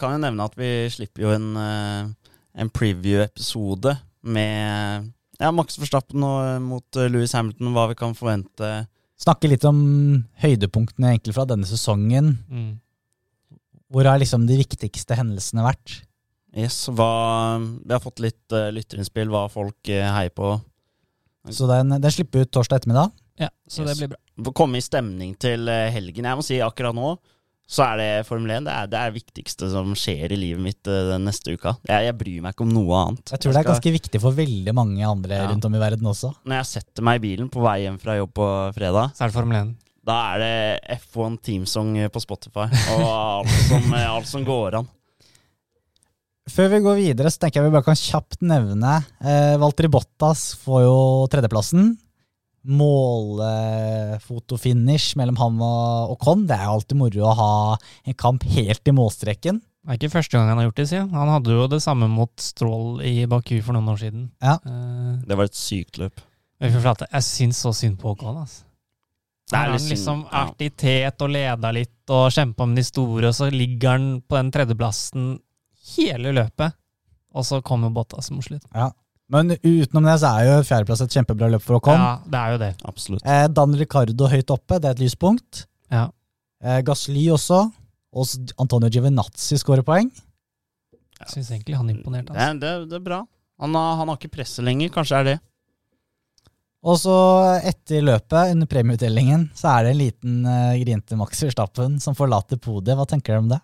[0.00, 6.22] kan jo nevne at vi slipper jo en, eh, en preview-episode med ja, Max Verstappen
[6.26, 8.72] og, eh, mot eh, Louis Hamilton, hva vi kan forvente.
[9.20, 9.78] Snakke litt om
[10.42, 12.34] høydepunktene egentlig fra denne sesongen.
[12.50, 12.72] Mm.
[13.94, 16.00] Hvor har liksom de viktigste hendelsene vært?
[16.54, 20.52] Yes, hva, Vi har fått litt uh, lytterinnspill, hva folk uh, heier på.
[21.50, 23.14] Så den, den slipper ut torsdag ettermiddag.
[23.38, 23.90] Ja, så Yes.
[23.90, 24.52] det blir bra.
[24.54, 26.26] Komme i stemning til helgen.
[26.26, 27.16] Jeg må si akkurat nå
[27.66, 30.60] så er det Formel 1 det er det er det viktigste som skjer i livet
[30.62, 31.72] mitt uh, den neste uka.
[31.88, 33.32] Jeg, jeg bryr meg ikke om noe annet.
[33.32, 35.46] Jeg tror det er skal- ganske viktig for veldig mange andre Ja.
[35.48, 36.34] rundt om i verden også.
[36.44, 39.32] Når jeg setter meg i bilen på vei hjem fra jobb på fredag, Så er
[39.32, 39.74] det Formel 1.
[40.04, 44.88] da er det F1 Teamsong på Spotify og alt som, alt som går an.
[46.52, 50.50] Før vi går videre, så tenker jeg vi bare kan kjapt nevne eh, Valtteri Bottas
[50.60, 50.96] får jo
[51.32, 51.94] tredjeplassen.
[52.64, 56.46] Målfotofinish mellom han og Ocon.
[56.48, 57.52] Det er jo alltid moro å ha
[58.08, 59.56] en kamp helt i målstreken.
[59.84, 61.32] Det er ikke første gang han har gjort det, sier han.
[61.34, 64.32] Hadde jo det samme mot Strål i Baku for noen år siden.
[64.40, 64.56] Ja.
[64.64, 66.16] Uh, Det var et sykt løp.
[67.12, 68.64] jeg syns så synd på Ocon, altså.
[69.44, 70.30] Det er Han litt liksom ja.
[70.32, 74.06] vært i tet og leda litt og kjempa med de store, og så ligger han
[74.24, 75.22] på den tredjeplassen
[75.94, 76.72] hele løpet.
[77.34, 78.64] Og så kommer Bottas mot slutt.
[79.32, 82.02] Men utenom det så er jo fjerdeplass et kjempebra løp for å komme.
[82.02, 82.72] Ja, det er jo det.
[82.90, 83.24] Absolutt.
[83.24, 85.64] Eh, Dan Ricardo høyt oppe, det er et lyspunkt.
[85.90, 86.10] Ja.
[86.62, 87.62] Eh, Gasly også.
[88.14, 88.28] Og
[88.62, 90.10] Antonio Giovinazzi skårer poeng.
[91.24, 92.34] Jeg syns egentlig han imponerte.
[92.34, 92.60] Altså.
[92.60, 93.22] det, er- det er bra.
[93.64, 95.36] Han har, han har ikke presset lenger, kanskje er det.
[96.84, 97.14] Og så
[97.64, 102.60] etter løpet, under premieutdelingen, så er det en liten uh, grinte Max Verstappen som forlater
[102.60, 102.98] podiet.
[102.98, 103.60] Hva tenker dere om det?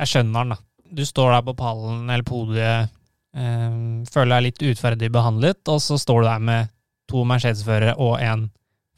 [0.00, 0.58] Jeg skjønner han, da.
[0.94, 2.94] Du står der på pallen eller podiet,
[3.34, 3.78] eh,
[4.10, 6.68] føler deg litt utferdig behandlet, og så står du der med
[7.10, 8.48] to Mercedes-førere og en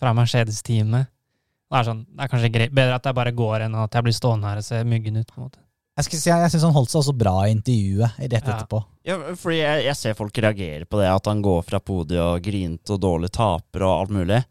[0.01, 1.09] fra Mercedes-teamet.
[1.67, 4.07] Det er, sånn, det er kanskje greit, bedre at jeg bare går enn at jeg
[4.07, 5.27] blir stående her og ser myggen ut.
[5.33, 5.59] på en måte.
[5.97, 8.39] Jeg, si, jeg syns han holdt seg også bra i intervjuet rett Ja.
[8.53, 8.83] etterpå.
[9.09, 12.43] Ja, fordi jeg, jeg ser folk reagere på det, at han går fra podiet og
[12.45, 14.43] grinte og dårlig taper og alt mulig.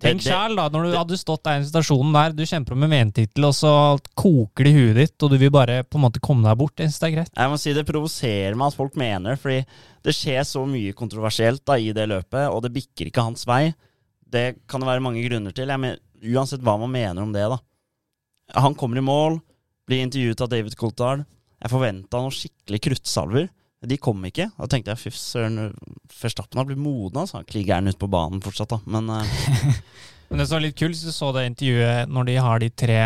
[0.00, 2.92] Tenk sjæl, da, når du hadde stått der i situasjonen der, du kjemper om en
[2.94, 3.72] VM-tittel, og så
[4.16, 6.80] koker det i huet ditt, og du vil bare på en måte komme deg bort.
[6.80, 7.32] Jeg synes det er greit.
[7.36, 9.60] Jeg må si Det provoserer meg at folk mener fordi
[10.06, 13.74] det skjer så mye kontroversielt da i det løpet, og det bikker ikke hans vei.
[14.30, 15.68] Det kan det være mange grunner til.
[15.68, 16.00] Jeg mener,
[16.32, 17.60] uansett hva man mener om det, da.
[18.64, 19.40] Han kommer i mål,
[19.86, 21.26] blir intervjuet av David Coulthard.
[21.60, 23.50] Jeg forventa noen skikkelig kruttsalver.
[23.88, 24.50] De kom ikke.
[24.58, 25.70] Da tenkte jeg fy søren,
[26.20, 27.22] Verstappen har blitt moden.
[27.22, 27.40] Altså.
[27.40, 28.80] Han ligger gjerne ute på banen fortsatt, da.
[28.84, 29.76] Men uh...
[30.30, 33.00] Men det som var litt kult, du så det intervjuet når de har de tre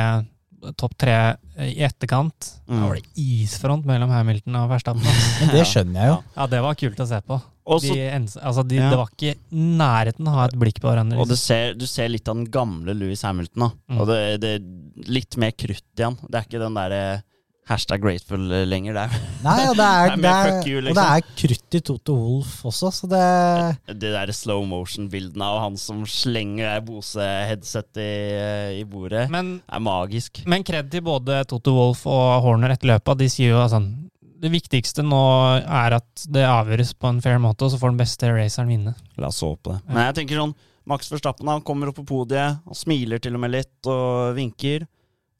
[0.76, 1.16] topp tre
[1.60, 2.50] i etterkant.
[2.68, 2.76] Mm.
[2.76, 5.04] Da var det isfront mellom Hamilton og Verstappen.
[5.54, 6.20] det skjønner jeg jo.
[6.36, 7.40] Ja, det var kult å se på.
[7.64, 8.08] Også, De,
[8.44, 8.90] altså de, Ja.
[8.92, 11.16] Det var ikke nærheten å ha et blikk på hverandre.
[11.16, 11.46] Og det liksom.
[11.48, 13.68] ser, du ser litt av den gamle Louis Hamilton.
[13.68, 14.00] da Mm.
[14.00, 16.18] Og det, det er litt mer krutt igjen.
[16.28, 17.04] Det er ikke den derre
[17.68, 18.96] hashtag grateful lenger.
[18.96, 21.04] Det Nei, og det er, Det er er, you, og det liksom.
[21.04, 23.24] er krutt i Toto Wolff også, så det
[24.04, 28.10] det der slow motion-bildene av han som slenger Bose-headset i,
[28.80, 29.26] i bordet.
[29.32, 30.42] Men, er magisk.
[30.50, 33.22] men kred til både Toto Wolff og Horner etter løpet.
[33.22, 33.92] De sier jo sånn
[34.44, 35.24] Det viktigste nå
[35.62, 38.94] er at det avgjøres på en fair måte, og så får den beste raceren vinne.
[39.16, 39.80] La oss håpe det.
[39.86, 39.94] Ja.
[39.94, 43.40] Men jeg tenker sånn Max Verstappen han kommer opp på podiet, han smiler til og
[43.40, 44.84] med litt og vinker.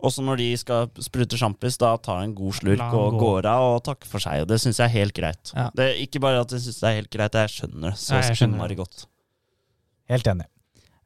[0.05, 3.21] Og så når de skal sprute sjampis, da tar en god slurk og gå.
[3.23, 4.43] går av og takker for seg.
[4.45, 5.53] Og det syns jeg er helt greit.
[5.57, 5.71] Ja.
[5.73, 8.45] Det er ikke bare at jeg syns det er helt greit, jeg skjønner det så
[8.45, 9.07] innmari godt.
[10.13, 10.47] Helt enig.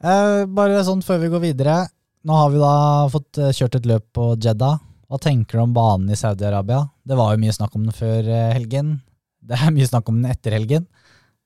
[0.02, 1.78] Eh, bare sånn før vi går videre.
[2.26, 2.74] Nå har vi da
[3.12, 4.78] fått eh, kjørt et løp på Jeddah.
[5.08, 6.82] Hva tenker du om banen i Saudi-Arabia?
[7.06, 8.96] Det var jo mye snakk om den før eh, helgen.
[9.40, 10.88] Det er mye snakk om den etter helgen.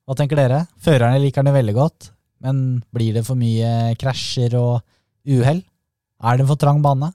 [0.09, 0.65] Hva tenker dere?
[0.83, 2.09] Førerne liker den veldig godt,
[2.43, 2.57] men
[2.97, 4.81] blir det for mye krasjer og
[5.29, 5.61] uhell?
[6.23, 7.13] Er det en for trang bane?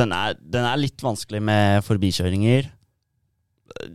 [0.00, 2.70] Den er, den er litt vanskelig med forbikjøringer.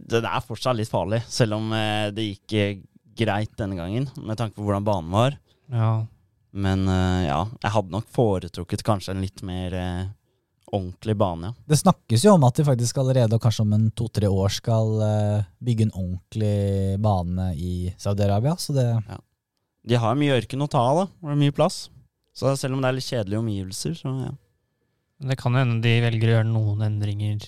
[0.09, 2.77] Den er fortsatt litt farlig, selv om eh, det gikk eh,
[3.17, 5.37] greit denne gangen, med tanke på hvordan banen var.
[5.73, 6.05] Ja.
[6.57, 9.75] Men eh, ja, jeg hadde nok foretrukket kanskje en litt mer
[10.67, 11.65] ordentlig bane, ja.
[11.71, 14.97] Det snakkes jo om at de faktisk allerede, og kanskje om en to-tre år, skal
[15.63, 18.57] bygge en ordentlig bane i Saudi-Arabia.
[18.59, 19.21] Så det ja.
[19.87, 21.05] De har mye ørken å ta av, da.
[21.21, 21.85] Og det er mye plass.
[22.35, 24.33] Så selv om det er litt kjedelige omgivelser, så ja.
[25.19, 27.45] Men Det kan hende de velger å gjøre noen endringer.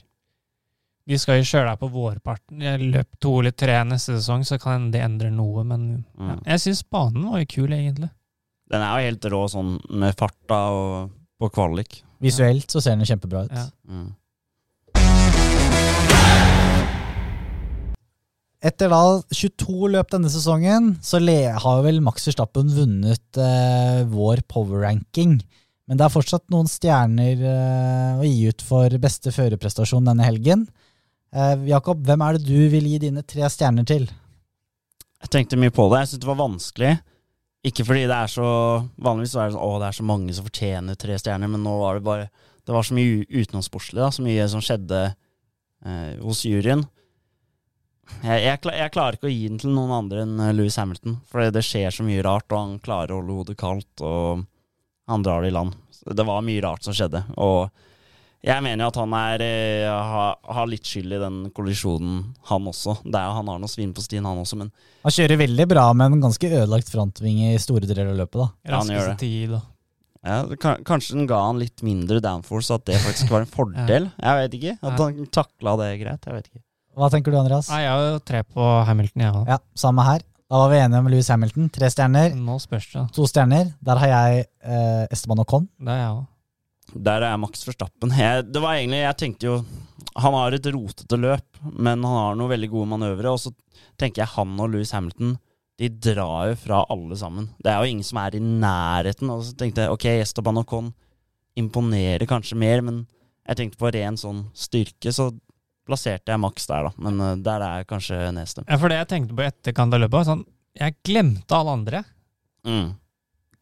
[1.10, 2.62] De skal jo kjøre deg på vårparten.
[2.62, 6.36] I løp to eller tre neste sesong, så kan hende de endrer noe, men ja.
[6.36, 6.44] Mm.
[6.46, 8.12] jeg syns banen var jo kul, egentlig.
[8.70, 12.04] Den er jo helt rå sånn med farta og på kvalik.
[12.22, 13.56] visuelt så ser den kjempebra ut.
[13.56, 13.70] Ja.
[13.90, 14.10] Mm.
[18.60, 24.84] Etter da 22 løp denne sesongen, så har vel Max Verstappen vunnet eh, vår power
[24.84, 25.40] ranking.
[25.89, 30.67] Men det er fortsatt noen stjerner eh, å gi ut for beste førerprestasjon denne helgen.
[31.34, 34.06] Eh, Jakob, hvem er det du vil gi dine tre stjerner til?
[35.19, 36.04] Jeg tenkte mye på det.
[36.04, 36.91] Jeg syntes det var vanskelig.
[37.65, 38.49] Ikke fordi det er så
[39.04, 41.73] Vanligvis er det sånn Å, det er så mange som fortjener tre stjerner, men nå
[41.82, 42.30] var det bare
[42.63, 44.06] Det var så mye utenomsportslig.
[44.15, 46.86] Så mye som skjedde eh, hos juryen.
[48.21, 51.17] Jeg, jeg, jeg klarer ikke å gi den til noen andre enn eh, Louis Hamilton.
[51.30, 54.45] For det skjer så mye rart, og han klarer å holde hodet kaldt, og
[55.10, 55.76] han drar det i land.
[56.00, 57.24] Så det var mye rart som skjedde.
[57.41, 57.67] Og
[58.45, 62.69] jeg mener jo at han er, eh, har, har litt skyld i den kollisjonen, han
[62.72, 62.95] også.
[63.04, 64.69] Det er, han har noe svin på stien, han også, men
[65.04, 68.39] Han kjører veldig bra med en ganske ødelagt frontvinge i store deler av løpet.
[68.39, 68.48] da.
[68.69, 69.17] Ja, han gjør det.
[69.26, 69.58] tid
[70.19, 70.39] Ja,
[70.88, 74.10] Kanskje den ga han litt mindre downforce, at det faktisk var en fordel.
[74.19, 74.74] Jeg vet ikke.
[74.88, 76.26] At han takla det greit.
[76.28, 76.63] Jeg vet ikke.
[77.00, 77.69] Hva tenker du, Andreas?
[77.72, 79.52] Nei, jeg har jo tre på Hamilton, jeg òg.
[79.52, 80.24] Ja, Samme her.
[80.50, 81.68] Da var vi enige om Louis Hamilton.
[81.70, 82.32] Tre stjerner.
[82.34, 83.04] Nå spørs det.
[83.14, 83.68] To stjerner.
[83.86, 85.68] Der har jeg eh, Esteban Ocon.
[85.78, 86.24] Det er jeg òg.
[87.06, 88.16] Der er Max Verstappen.
[88.18, 89.58] Jeg, det var egentlig, jeg tenkte jo
[90.18, 93.36] Han har et rotete løp, men han har noen veldig gode manøvre.
[93.36, 93.54] Og så
[94.02, 95.36] tenker jeg han og Louis Hamilton
[95.78, 97.52] De drar jo fra alle sammen.
[97.62, 99.30] Det er jo ingen som er i nærheten.
[99.30, 100.90] Og så tenkte jeg ok, Esteban Ocon
[101.62, 103.04] imponerer kanskje mer, men
[103.46, 105.30] jeg tenkte på ren sånn styrke, så
[105.89, 106.93] plasserte jeg maks der, da.
[107.10, 108.69] Men eh, der er jeg kanskje nedstemt.
[108.69, 110.45] Ja, for det jeg tenkte på i etterkant av løpet, var sånn
[110.80, 112.04] Jeg glemte alle andre.
[112.69, 112.89] Mm.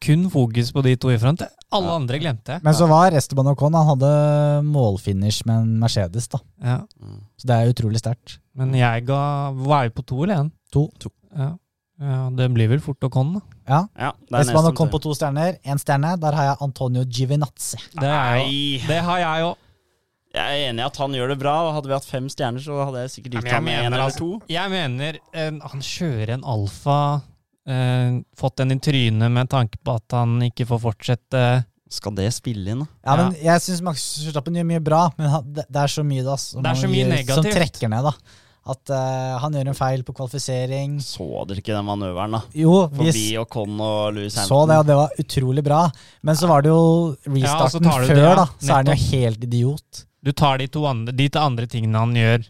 [0.04, 1.40] Kun fokus på de to i front.
[1.74, 1.94] Alle Ja.
[1.98, 2.62] andre glemte jeg.
[2.62, 4.10] Men så var Esteban Ocon Han hadde
[4.64, 6.28] målfinish med en Mercedes.
[6.30, 6.38] da.
[6.62, 6.76] Ja.
[7.02, 7.16] Mm.
[7.36, 8.38] Så det er utrolig sterkt.
[8.54, 10.52] Men jeg ga Var jeg på to eller én?
[10.72, 10.88] To.
[11.00, 11.10] To.
[11.36, 11.50] Ja.
[12.00, 13.40] ja, det blir vel fort Ocon, da.
[13.68, 13.80] Ja.
[13.98, 15.58] Ja, Esteban Ocon på to stjerner.
[15.66, 16.14] Én stjerne.
[16.20, 17.78] Der har jeg Antonio Givinazzi.
[17.98, 19.56] Det, er jo- det har jeg òg.
[20.38, 22.62] Jeg er enig i at han gjør det bra, og hadde vi hatt fem stjerner,
[22.62, 24.30] så hadde jeg sikkert gitt ham en eller to.
[24.50, 26.98] Jeg mener en, han kjører en alfa.
[27.68, 31.42] Eh, fått den i trynet med tanke på at han ikke får fortsette.
[31.88, 32.88] Skal det spille inn, da?
[33.04, 33.22] Ja, Ja.
[33.28, 36.24] men Jeg syns Max Verstappen gjør mye bra, men han, det, det er så mye
[36.24, 38.04] da, som, Det er så mye gjør- som trekker ned.
[38.04, 38.12] da.
[38.68, 40.98] At uh, han gjør en feil på kvalifisering.
[41.00, 42.40] Så dere ikke den manøveren, da?
[42.52, 44.68] Jo, vi Forbi Ocon og Louis så Hampton.
[44.68, 45.78] det, og det var utrolig bra.
[46.22, 46.82] Men så var det jo
[47.24, 48.34] så restarten ja, du før, det, ja.
[48.36, 48.46] da.
[48.60, 50.04] Så er han jo helt idiot.
[50.24, 52.48] Du tar de to andre, de to andre tingene han gjør.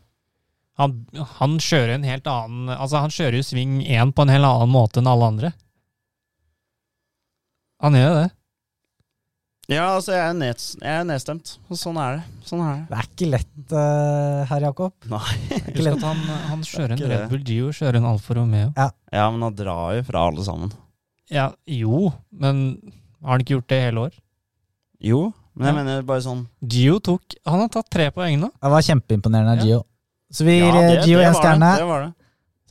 [0.78, 0.94] Han,
[1.40, 4.70] han kjører en helt annen Altså, han kjører jo sving én på en helt annen
[4.70, 5.52] måte enn alle andre.
[7.82, 8.28] Han gjør jo det.
[9.68, 11.50] Ja, altså, jeg er, ned, jeg er nedstemt.
[11.68, 12.44] Og Sånn er det.
[12.48, 12.84] Sånn er det.
[12.88, 14.94] Det er ikke lett, uh, herr Jakob.
[15.12, 15.34] Nei.
[15.66, 17.24] Husk at han, han kjører en Red.
[17.28, 18.70] Bull Gio, kjører en Alfa Romeo.
[18.78, 20.72] Ja, men han drar jo fra alle sammen.
[21.28, 22.62] Ja, jo, men
[23.20, 24.16] har han ikke gjort det i hele år?
[25.04, 25.20] Jo,
[25.58, 25.78] men jeg Ja.
[25.82, 28.52] mener bare sånn Gio tok Han har tatt tre poeng nå.
[28.54, 29.82] Det var kjempeimponerende av Gio.
[30.32, 31.70] Så vi gir Ja, eh, det- Gio én en stjerne.
[31.74, 32.14] Det, det var det.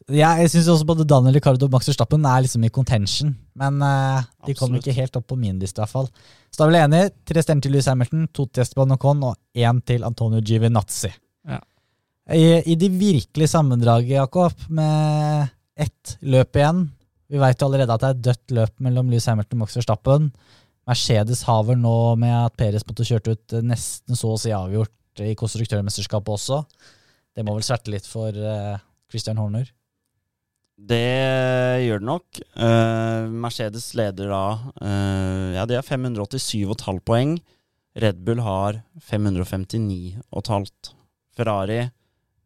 [0.09, 3.35] Ja, jeg syns også både Daniel Ricardo og Max Verstappen er liksom i contention.
[3.59, 6.07] Men uh, de kommer ikke helt opp på min liste, i hvert fall.
[6.49, 7.09] Så da er vi enige.
[7.25, 11.11] Tre stjerner til Louis Hamilton, to til Esteban Ocon og én til Antonio Giovinazzi.
[11.49, 11.59] Ja.
[12.31, 16.89] I, I det virkelige sammendraget, Jakob, med ett løp igjen
[17.29, 20.31] Vi veit allerede at det er dødt løp mellom Louis Hamilton og Max Verstappen.
[20.87, 24.53] Mercedes har vel nå med at Perez måtte kjørt ut eh, nesten så å si
[24.55, 26.61] avgjort i konstruktørmesterskapet også.
[27.35, 28.77] Det må vel sverte litt for eh,
[29.11, 29.67] Christian Horner.
[30.77, 32.39] Det gjør det nok.
[32.53, 34.41] Uh, Mercedes leder da
[34.77, 37.33] uh, Ja, de har 587,5 poeng.
[37.97, 40.67] Red Bull har 559,5.
[41.33, 41.87] Ferrari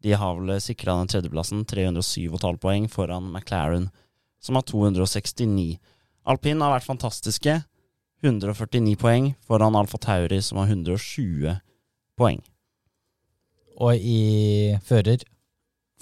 [0.02, 3.84] de har vel sikra den tredjeplassen, 307,5 poeng, foran McLaren,
[4.42, 5.76] som har 269.
[6.26, 7.54] Alpin har vært fantastiske.
[8.22, 11.58] 149 poeng foran Alfa Tauri, som har 120
[12.18, 12.40] poeng.
[13.82, 15.24] Og i fører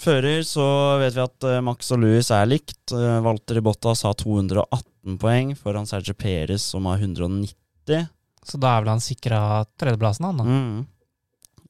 [0.01, 0.63] Fører så
[0.97, 2.89] vet vi at eh, Max og Louis er likt.
[2.89, 8.07] Uh, Walter Bottas har 218 poeng foran Sergio Perez, som har 190.
[8.41, 9.41] Så da er vel han sikra
[9.77, 10.47] tredjeplassen, han da.
[10.47, 10.79] Mm.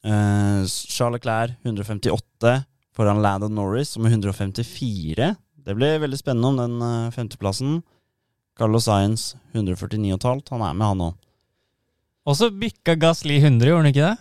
[0.02, 2.54] Uh, Charles Leclerc 158
[2.96, 5.28] foran Landon Norris, som er 154.
[5.62, 7.82] Det blir veldig spennende om den uh, femteplassen.
[8.58, 10.42] Carlos Sainz 149,5.
[10.52, 11.16] Han er med, han òg.
[12.28, 14.16] Og så bykka Gasli 100, gjorde han ikke det?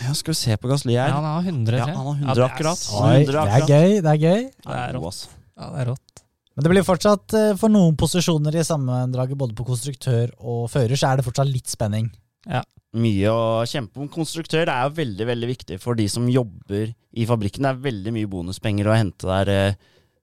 [0.00, 2.34] Ja, skal vi se på Gasli Ja, han har 100, Ja, han har 100 Ja,
[2.38, 2.84] det akkurat.
[2.96, 3.68] Oi, 100 det er akkurat.
[3.68, 3.90] gøy.
[4.00, 4.46] det er gøy.
[4.64, 5.20] Det er rått.
[5.58, 6.22] Ja, det er rått.
[6.52, 10.96] Men det blir fortsatt eh, for noen posisjoner i sammendraget, både på konstruktør og fører,
[11.00, 12.10] så er det fortsatt litt spenning.
[12.48, 12.60] Ja.
[12.92, 14.08] Mye å kjempe om.
[14.12, 17.64] Konstruktør er jo veldig veldig viktig for de som jobber i fabrikken.
[17.64, 19.76] Det er veldig mye bonuspenger å hente der.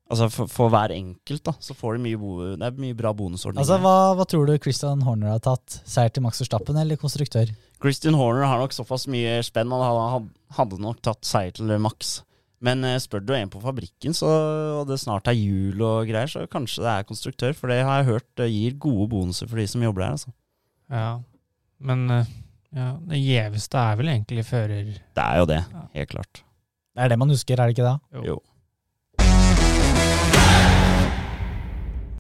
[0.10, 3.12] Altså For, for hver enkelt da, så får de mye, bo, det er mye bra
[3.14, 3.62] bonusordninger.
[3.62, 5.76] Altså, hva, hva tror du Christian Horner har tatt?
[5.86, 7.52] Seier til Max Verstappen eller konstruktør?
[7.80, 9.70] Christian Horner har nok såpass mye spenn.
[9.70, 12.24] Han hadde- nok tatt seier til Max.
[12.60, 14.28] Men eh, spør du en på fabrikken, så,
[14.82, 17.54] og det snart er jul og greier, så kanskje det er konstruktør.
[17.56, 20.18] For det har jeg hørt gir gode bonuser for de som jobber der.
[20.18, 20.34] Altså.
[20.90, 21.08] Ja,
[21.80, 22.34] men eh,
[22.76, 24.90] ja, det gjeveste er vel egentlig fører...
[25.16, 25.62] Det er jo det,
[25.94, 26.42] helt klart.
[26.98, 28.26] Det er det man husker, er det ikke det?
[28.28, 28.42] Jo.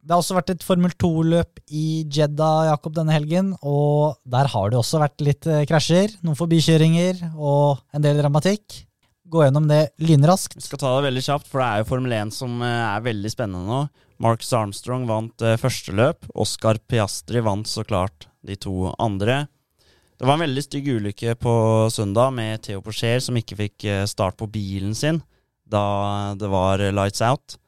[0.10, 4.72] Det har også vært et Formel 2-løp i Jeddah Jakob, denne helgen, og der har
[4.72, 8.80] det også vært litt eh, krasjer, noen forbikjøringer og en del dramatikk.
[9.30, 10.58] Gå gjennom det lynraskt.
[10.58, 13.06] Vi skal ta det veldig kjapt, for det er jo Formel 1 som eh, er
[13.06, 13.84] veldig spennende nå.
[14.26, 16.26] Marcus Armstrong vant eh, første løp.
[16.34, 19.44] Oscar Piastri vant så klart de to andre.
[20.18, 21.54] Det var en veldig stygg ulykke på
[21.94, 25.22] søndag med Theo Porcher som ikke fikk start på bilen sin
[25.70, 27.60] da det var lights out.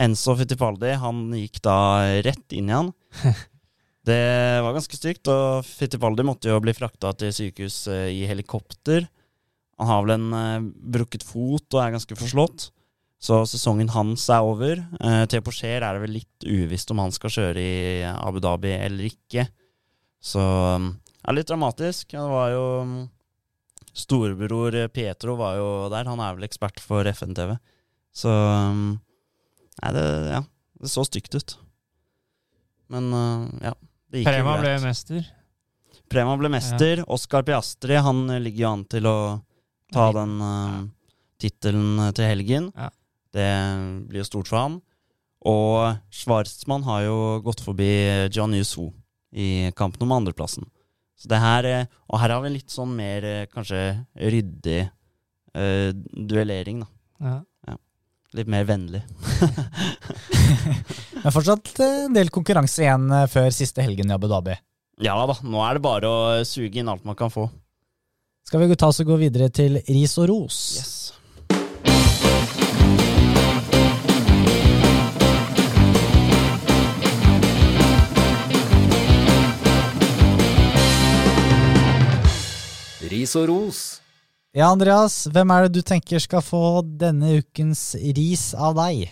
[0.00, 1.78] Enzo Fittipaldi han gikk da
[2.24, 2.92] rett inn i han.
[4.02, 4.18] Det
[4.64, 9.06] var ganske stygt, og Fittipaldi måtte jo bli frakta til sykehus eh, i helikopter.
[9.78, 10.64] Han har vel en eh,
[10.96, 12.72] brukket fot og er ganske forslått.
[13.22, 14.82] Så sesongen hans er over.
[14.98, 18.74] Eh, Theo Porcher er det vel litt uvisst om han skal kjøre i Abu Dhabi
[18.74, 19.46] eller ikke.
[20.22, 22.10] Så det er litt dramatisk.
[22.10, 22.96] Det var jo um,
[23.94, 26.10] Storebror Pietro var jo der.
[26.10, 27.54] Han er vel ekspert for FN-TV.
[28.10, 28.98] Så um,
[29.80, 30.40] Nei, det, ja,
[30.82, 31.56] det så stygt ut.
[32.92, 33.72] Men uh, ja.
[34.12, 35.28] Det gikk jo Prema ble mester.
[36.12, 37.04] Prema ble mester.
[37.08, 39.16] Oscar Piastri han eh, ligger jo an til å
[39.92, 40.82] ta den uh,
[41.40, 42.68] tittelen til helgen.
[42.76, 42.90] Ja.
[43.32, 43.48] Det
[44.10, 44.76] blir jo stort for ham.
[45.48, 47.88] Og Schwarzmann har jo gått forbi
[48.30, 48.92] John Yusu
[49.32, 50.68] i kampen om andreplassen.
[51.18, 53.80] Så det her, eh, og her har vi en litt sånn mer eh, kanskje
[54.18, 54.80] ryddig
[55.54, 56.88] uh, duellering, da.
[57.22, 57.34] Ja.
[58.32, 59.02] Litt mer vennlig.
[61.22, 64.56] Men fortsatt eh, en del konkurranse igjen eh, før siste helgen i Abu Dhabi.
[65.04, 67.50] Ja da, nå er det bare å suge inn alt man kan få.
[68.48, 70.58] Skal vi ta oss og gå videre til ris og ros?
[70.80, 71.12] Yes.
[83.12, 84.01] Ris og ros.
[84.52, 89.06] Ja, Andreas, hvem er det du tenker skal få denne ukens ris av deg?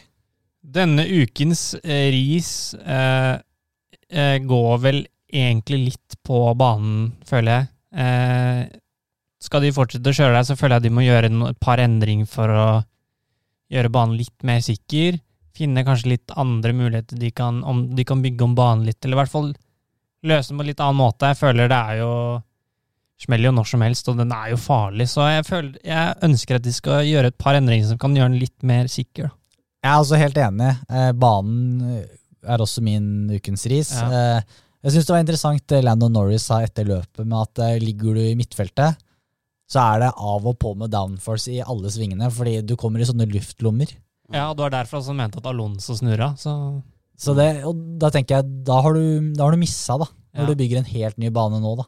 [0.60, 3.38] Denne ukens eh, ris eh,
[4.12, 4.98] eh, går vel
[5.32, 7.70] egentlig litt på banen, føler jeg.
[8.04, 8.60] Eh,
[9.40, 12.28] skal de fortsette å kjøre der, så føler jeg de må gjøre et par endringer
[12.28, 12.68] for å
[13.72, 15.22] gjøre banen litt mer sikker.
[15.56, 19.16] Finne kanskje litt andre muligheter de kan, om de kan bygge om banen litt, eller
[19.16, 19.50] i hvert fall
[20.20, 21.32] løse den på en litt annen måte.
[21.32, 22.12] Jeg føler det er jo
[23.20, 26.56] Smeller jo når som helst, og den er jo farlig, så jeg, føler, jeg ønsker
[26.56, 29.28] at de skal gjøre et par endringer som kan gjøre den litt mer sikker.
[29.84, 30.70] Jeg er også helt enig.
[30.88, 32.00] Eh, banen
[32.48, 33.92] er også min ukens ris.
[33.96, 34.08] Ja.
[34.40, 37.78] Eh, jeg syns det var interessant det Landon Norris sa etter løpet, med at eh,
[37.84, 38.96] ligger du i midtfeltet,
[39.70, 43.06] så er det av og på med downforce i alle svingene, fordi du kommer i
[43.08, 43.92] sånne luftlommer.
[44.32, 46.54] Ja, og det var derfor han mente at Alonso snurra, så
[47.20, 50.06] Så det, og da tenker jeg, da har du, da har du missa, da.
[50.32, 50.46] Når Ja.
[50.48, 51.84] du bygger en helt ny bane nå, da.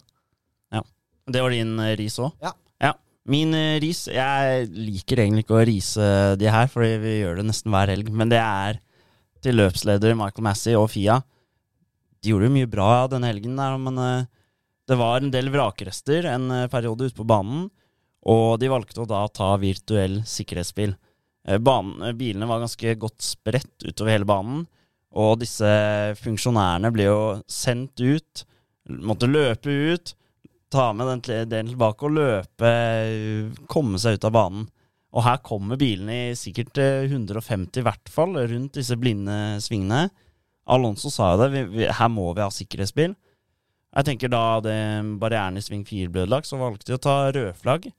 [1.33, 2.35] Det var din eh, ris òg?
[2.43, 2.53] Ja.
[3.31, 6.07] Min eh, ris Jeg liker egentlig ikke å rise
[6.41, 8.11] de her, fordi vi gjør det nesten hver helg.
[8.11, 8.81] Men det er
[9.43, 11.21] til løpsleder Michael Massey og Fia.
[12.23, 14.27] De gjorde jo mye bra denne helgen, der, men eh,
[14.91, 17.69] det var en del vrakrester en periode ute på banen.
[18.27, 20.93] Og de valgte å da ta virtuell sikkerhetsbil.
[21.63, 24.61] Banen, bilene var ganske godt spredt utover hele banen.
[25.19, 25.71] Og disse
[26.21, 28.45] funksjonærene ble jo sendt ut,
[29.03, 30.15] måtte løpe ut,
[30.73, 34.69] ta med den delen tilbake og løpe, eh, komme seg ut av banen.
[35.13, 40.07] Og her kommer bilene i sikkert eh, 150 i hvert fall, rundt disse blinde svingene.
[40.73, 43.17] Alonso sa jo det, vi, vi, her må vi ha sikkerhetsbil.
[43.93, 44.79] Jeg tenker da det
[45.21, 47.91] barrieren i sving 4 ble ødelagt, så valgte de å ta rødflagg.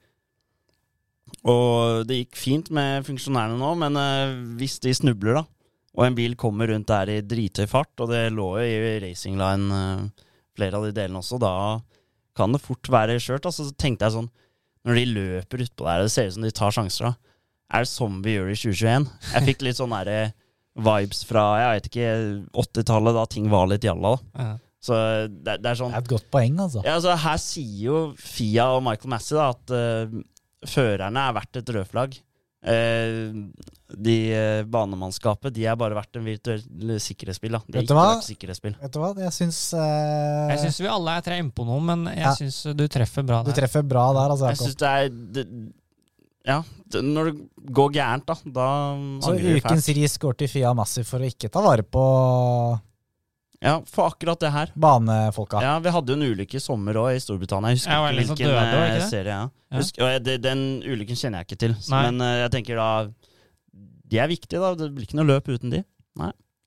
[1.50, 5.44] Og det gikk fint med funksjonærene nå, men uh, hvis de snubler, da,
[5.94, 9.38] og en bil kommer rundt der i drithøy fart, og det lå jo i racing
[9.38, 10.24] line uh,
[10.58, 11.54] flere av de delene også, da
[12.38, 13.46] kan det fort være skjørt.
[13.50, 14.32] Altså, så tenkte jeg sånn,
[14.84, 17.38] når de løper utpå der, det ser ut som de tar sjanser, da.
[17.74, 19.06] Er det sånn vi gjør det i 2021?
[19.34, 20.18] Jeg fikk litt sånn derre
[20.74, 22.12] vibes fra jeg vet ikke,
[22.66, 24.16] 80-tallet, da ting var litt jalla.
[24.18, 24.44] da.
[24.44, 24.54] Ja.
[24.84, 24.98] Så
[25.32, 26.82] det, det er sånn Det er et godt poeng, altså.
[26.84, 30.24] ja, altså, Her sier jo Fia og Michael Massey da, at uh,
[30.68, 32.18] førerne er verdt et rødflagg.
[32.64, 33.50] Uh,
[33.94, 37.52] de uh, banemannskapet de er bare verdt en virtuell sikkerhetsspill.
[37.52, 38.06] da De er Vet du hva?
[38.24, 38.78] sikkerhetsspill.
[38.82, 42.06] Vet du hva, jeg syns eh, Jeg syns vi alle er tre innpå noe, men
[42.14, 42.32] jeg Ja.
[42.40, 43.52] syns du treffer bra der.
[43.52, 44.48] du treffer bra der, altså.
[44.54, 45.46] Jeg synes det er det,
[46.48, 46.58] Ja,
[46.92, 47.36] det, når det
[47.72, 48.70] går gærent, da, da
[49.28, 52.02] Så ukens ris går til Fia Massi for å ikke ta vare på
[53.64, 54.72] Ja, for akkurat det her.
[54.76, 55.62] banefolka.
[55.64, 57.72] Ja, Vi hadde jo en ulykke i sommer òg, i Storbritannia.
[57.72, 59.38] Jeg husker Ja, ikke hvilken døde eh, ikke serie.
[59.38, 59.50] Ja.
[59.72, 59.78] Ja.
[59.80, 62.02] Husk, og jeg- det, den ulykken kjenner jeg ikke til, Nei.
[62.12, 62.90] men eh, jeg tenker da
[64.14, 64.76] De er viktige, da.
[64.76, 65.84] Det blir ikke noe løp uten de.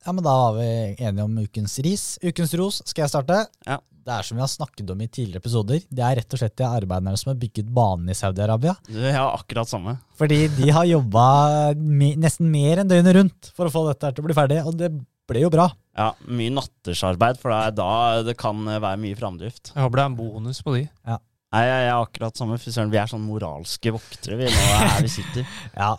[0.07, 2.19] Ja, men da var vi enige om ukens ris.
[2.23, 3.47] Ukens ros skal jeg starte.
[3.67, 3.79] Ja.
[4.07, 5.81] Det er som vi har snakket om i tidligere episoder.
[5.91, 8.77] Det er rett og slett de arbeiderne som har bygget banen i Saudi-Arabia.
[8.95, 9.97] Ja, akkurat samme.
[10.17, 14.23] Fordi de har jobba nesten mer enn døgnet rundt for å få dette her til
[14.23, 14.93] å bli ferdig, og det
[15.27, 15.67] ble jo bra.
[15.97, 17.93] Ja, Mye nattersarbeid, for det er da
[18.27, 19.73] det kan være mye framdrift.
[19.73, 20.83] Jeg håper det er en bonus på de.
[21.07, 22.59] Nei, jeg, jeg har akkurat samme.
[22.61, 25.49] Fy vi er sånn moralske voktere, vi, nå er her vi sitter.
[25.79, 25.95] Ja.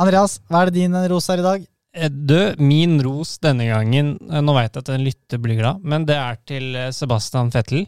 [0.00, 1.66] Andreas, hva er det din ros her i dag?
[1.92, 5.82] Eh, Du, min ros denne gangen eh, Nå veit jeg at en lytter blir glad,
[5.84, 7.84] men det er til eh, Sebastian Vettel.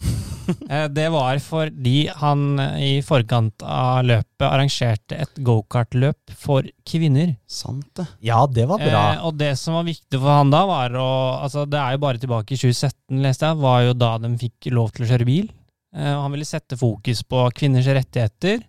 [0.68, 7.34] Eh, Det var fordi han eh, i forkant av løpet arrangerte et gokartløp for kvinner.
[7.48, 8.04] Sant det.
[8.28, 9.04] Ja, det var bra.
[9.14, 11.08] Eh, og det som var viktig for han da, var å
[11.44, 14.68] Altså, det er jo bare tilbake i 2017, leste jeg, var jo da de fikk
[14.76, 15.48] lov til å kjøre bil.
[15.96, 18.60] Eh, og han ville sette fokus på kvinners rettigheter,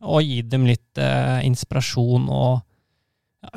[0.00, 2.62] og gi dem litt eh, inspirasjon og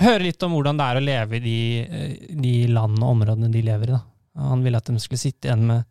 [0.03, 1.57] høre litt om hvordan det er å leve i de,
[1.87, 3.95] eh, de landene og områdene de lever i.
[3.95, 4.03] da.
[4.51, 5.87] Han ville at de skulle sitte igjen med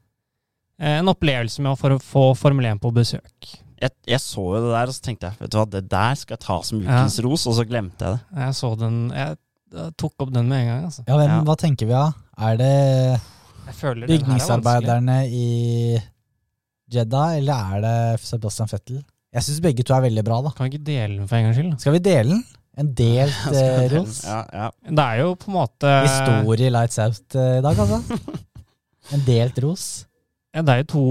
[0.79, 3.53] en opplevelse med å få Formel 1 på besøk.
[3.83, 6.19] Jeg, jeg så jo det der, og så tenkte jeg vet du hva, det der
[6.19, 8.43] skal jeg ta som ukens ros, og så glemte jeg det.
[8.45, 9.37] Jeg så den Jeg
[9.75, 11.05] eh, tok opp den med en gang, altså.
[11.09, 11.41] Ja, hvem, Ja.
[11.49, 12.13] Hva tenker vi av?
[12.47, 12.73] Er det
[13.73, 15.49] er bygningsarbeiderne i
[16.93, 19.03] Jeddah, eller er det Sebastian Fettel?
[19.33, 20.53] Jeg syns begge to er veldig bra, da.
[20.55, 21.75] Kan vi ikke dele den for en gangs skyld?
[21.81, 22.43] Skal vi dele den?
[22.83, 24.23] En delt eh, ros?
[24.29, 24.71] Ja, ja.
[24.89, 28.19] Det er jo på en måte Historie Lights Out eh, i dag, altså.
[29.13, 29.87] En delt ros.
[30.53, 31.03] Ja, det er jo to,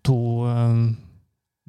[0.00, 0.18] to
[0.48, 0.84] um,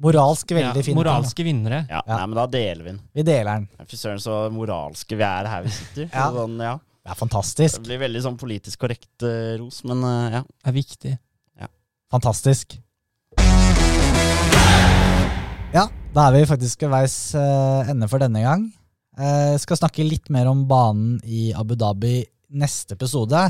[0.00, 0.96] Moralsk veldig ja, fine.
[0.96, 1.82] moralske vinnere.
[1.90, 2.00] ja.
[2.00, 2.16] Ja.
[2.16, 3.00] Nei, men da deler vi den.
[3.14, 3.86] Vi deler den.
[3.90, 6.08] Fy søren, så moralske vi er her vi sitter.
[6.16, 6.30] Ja.
[6.32, 6.78] Sånn, ja.
[7.04, 7.76] Det er fantastisk.
[7.82, 10.42] Det blir veldig sånn politisk korrekt uh, ros, men uh, ja.
[10.48, 11.14] Det er viktig.
[12.14, 12.76] Fantastisk.
[15.74, 18.68] Ja, da er vi faktisk ved veis uh, ende for denne gang.
[19.18, 22.20] Jeg skal snakke litt mer om banen i Abu Dhabi
[22.54, 23.40] neste episode.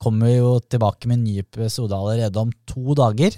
[0.00, 3.34] Kommer jo tilbake med en ny episode allerede om to dager.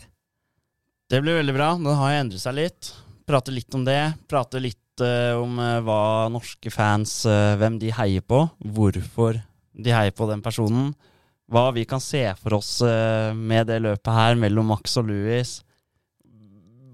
[1.11, 1.73] Det blir veldig bra.
[1.75, 2.93] Den har jo endret seg litt.
[3.27, 4.01] Prate litt om det.
[4.31, 8.45] Prate litt uh, om uh, hva norske fans uh, Hvem de heier på.
[8.63, 9.41] Hvorfor
[9.73, 10.93] de heier på den personen.
[11.51, 12.79] Hva vi kan se for oss
[13.37, 15.51] med det løpet her mellom Max og Louis.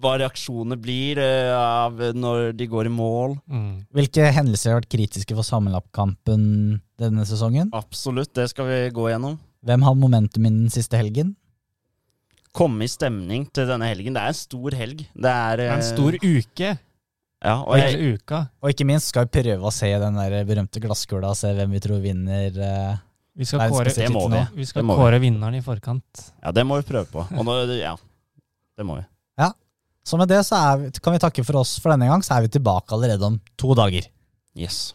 [0.02, 3.36] Hva reaksjonene blir av når de går i mål.
[3.46, 3.84] Mm.
[3.94, 6.42] Hvilke hendelser har vært kritiske for sammenlappkampen
[6.98, 7.70] denne sesongen?
[7.76, 9.38] Absolutt, det skal vi gå gjennom.
[9.66, 11.34] Hvem har momentum i den siste helgen?
[12.54, 14.14] Komme i stemning til denne helgen.
[14.16, 15.02] Det er en stor helg.
[15.14, 16.70] Det er eh, En stor uke.
[17.38, 18.40] Ja, og jeg, Hele uka.
[18.62, 21.82] Og ikke minst skal vi prøve å se den der berømte glasskula se hvem vi
[21.84, 22.48] tror vinner.
[22.56, 22.96] eh,
[23.38, 24.40] Vi skal Nei, kåre, må vi.
[24.59, 24.96] vi skal vi.
[24.98, 26.24] kåre vinneren i forkant.
[26.42, 27.22] ja, det må vi prøve på.
[27.38, 27.94] Og nå, ja,
[28.78, 29.06] det må vi.
[30.09, 32.38] Så med det så er vi, kan vi takke for oss for denne gang, så
[32.38, 34.09] er vi tilbake allerede om to dager.
[34.56, 34.94] Yes.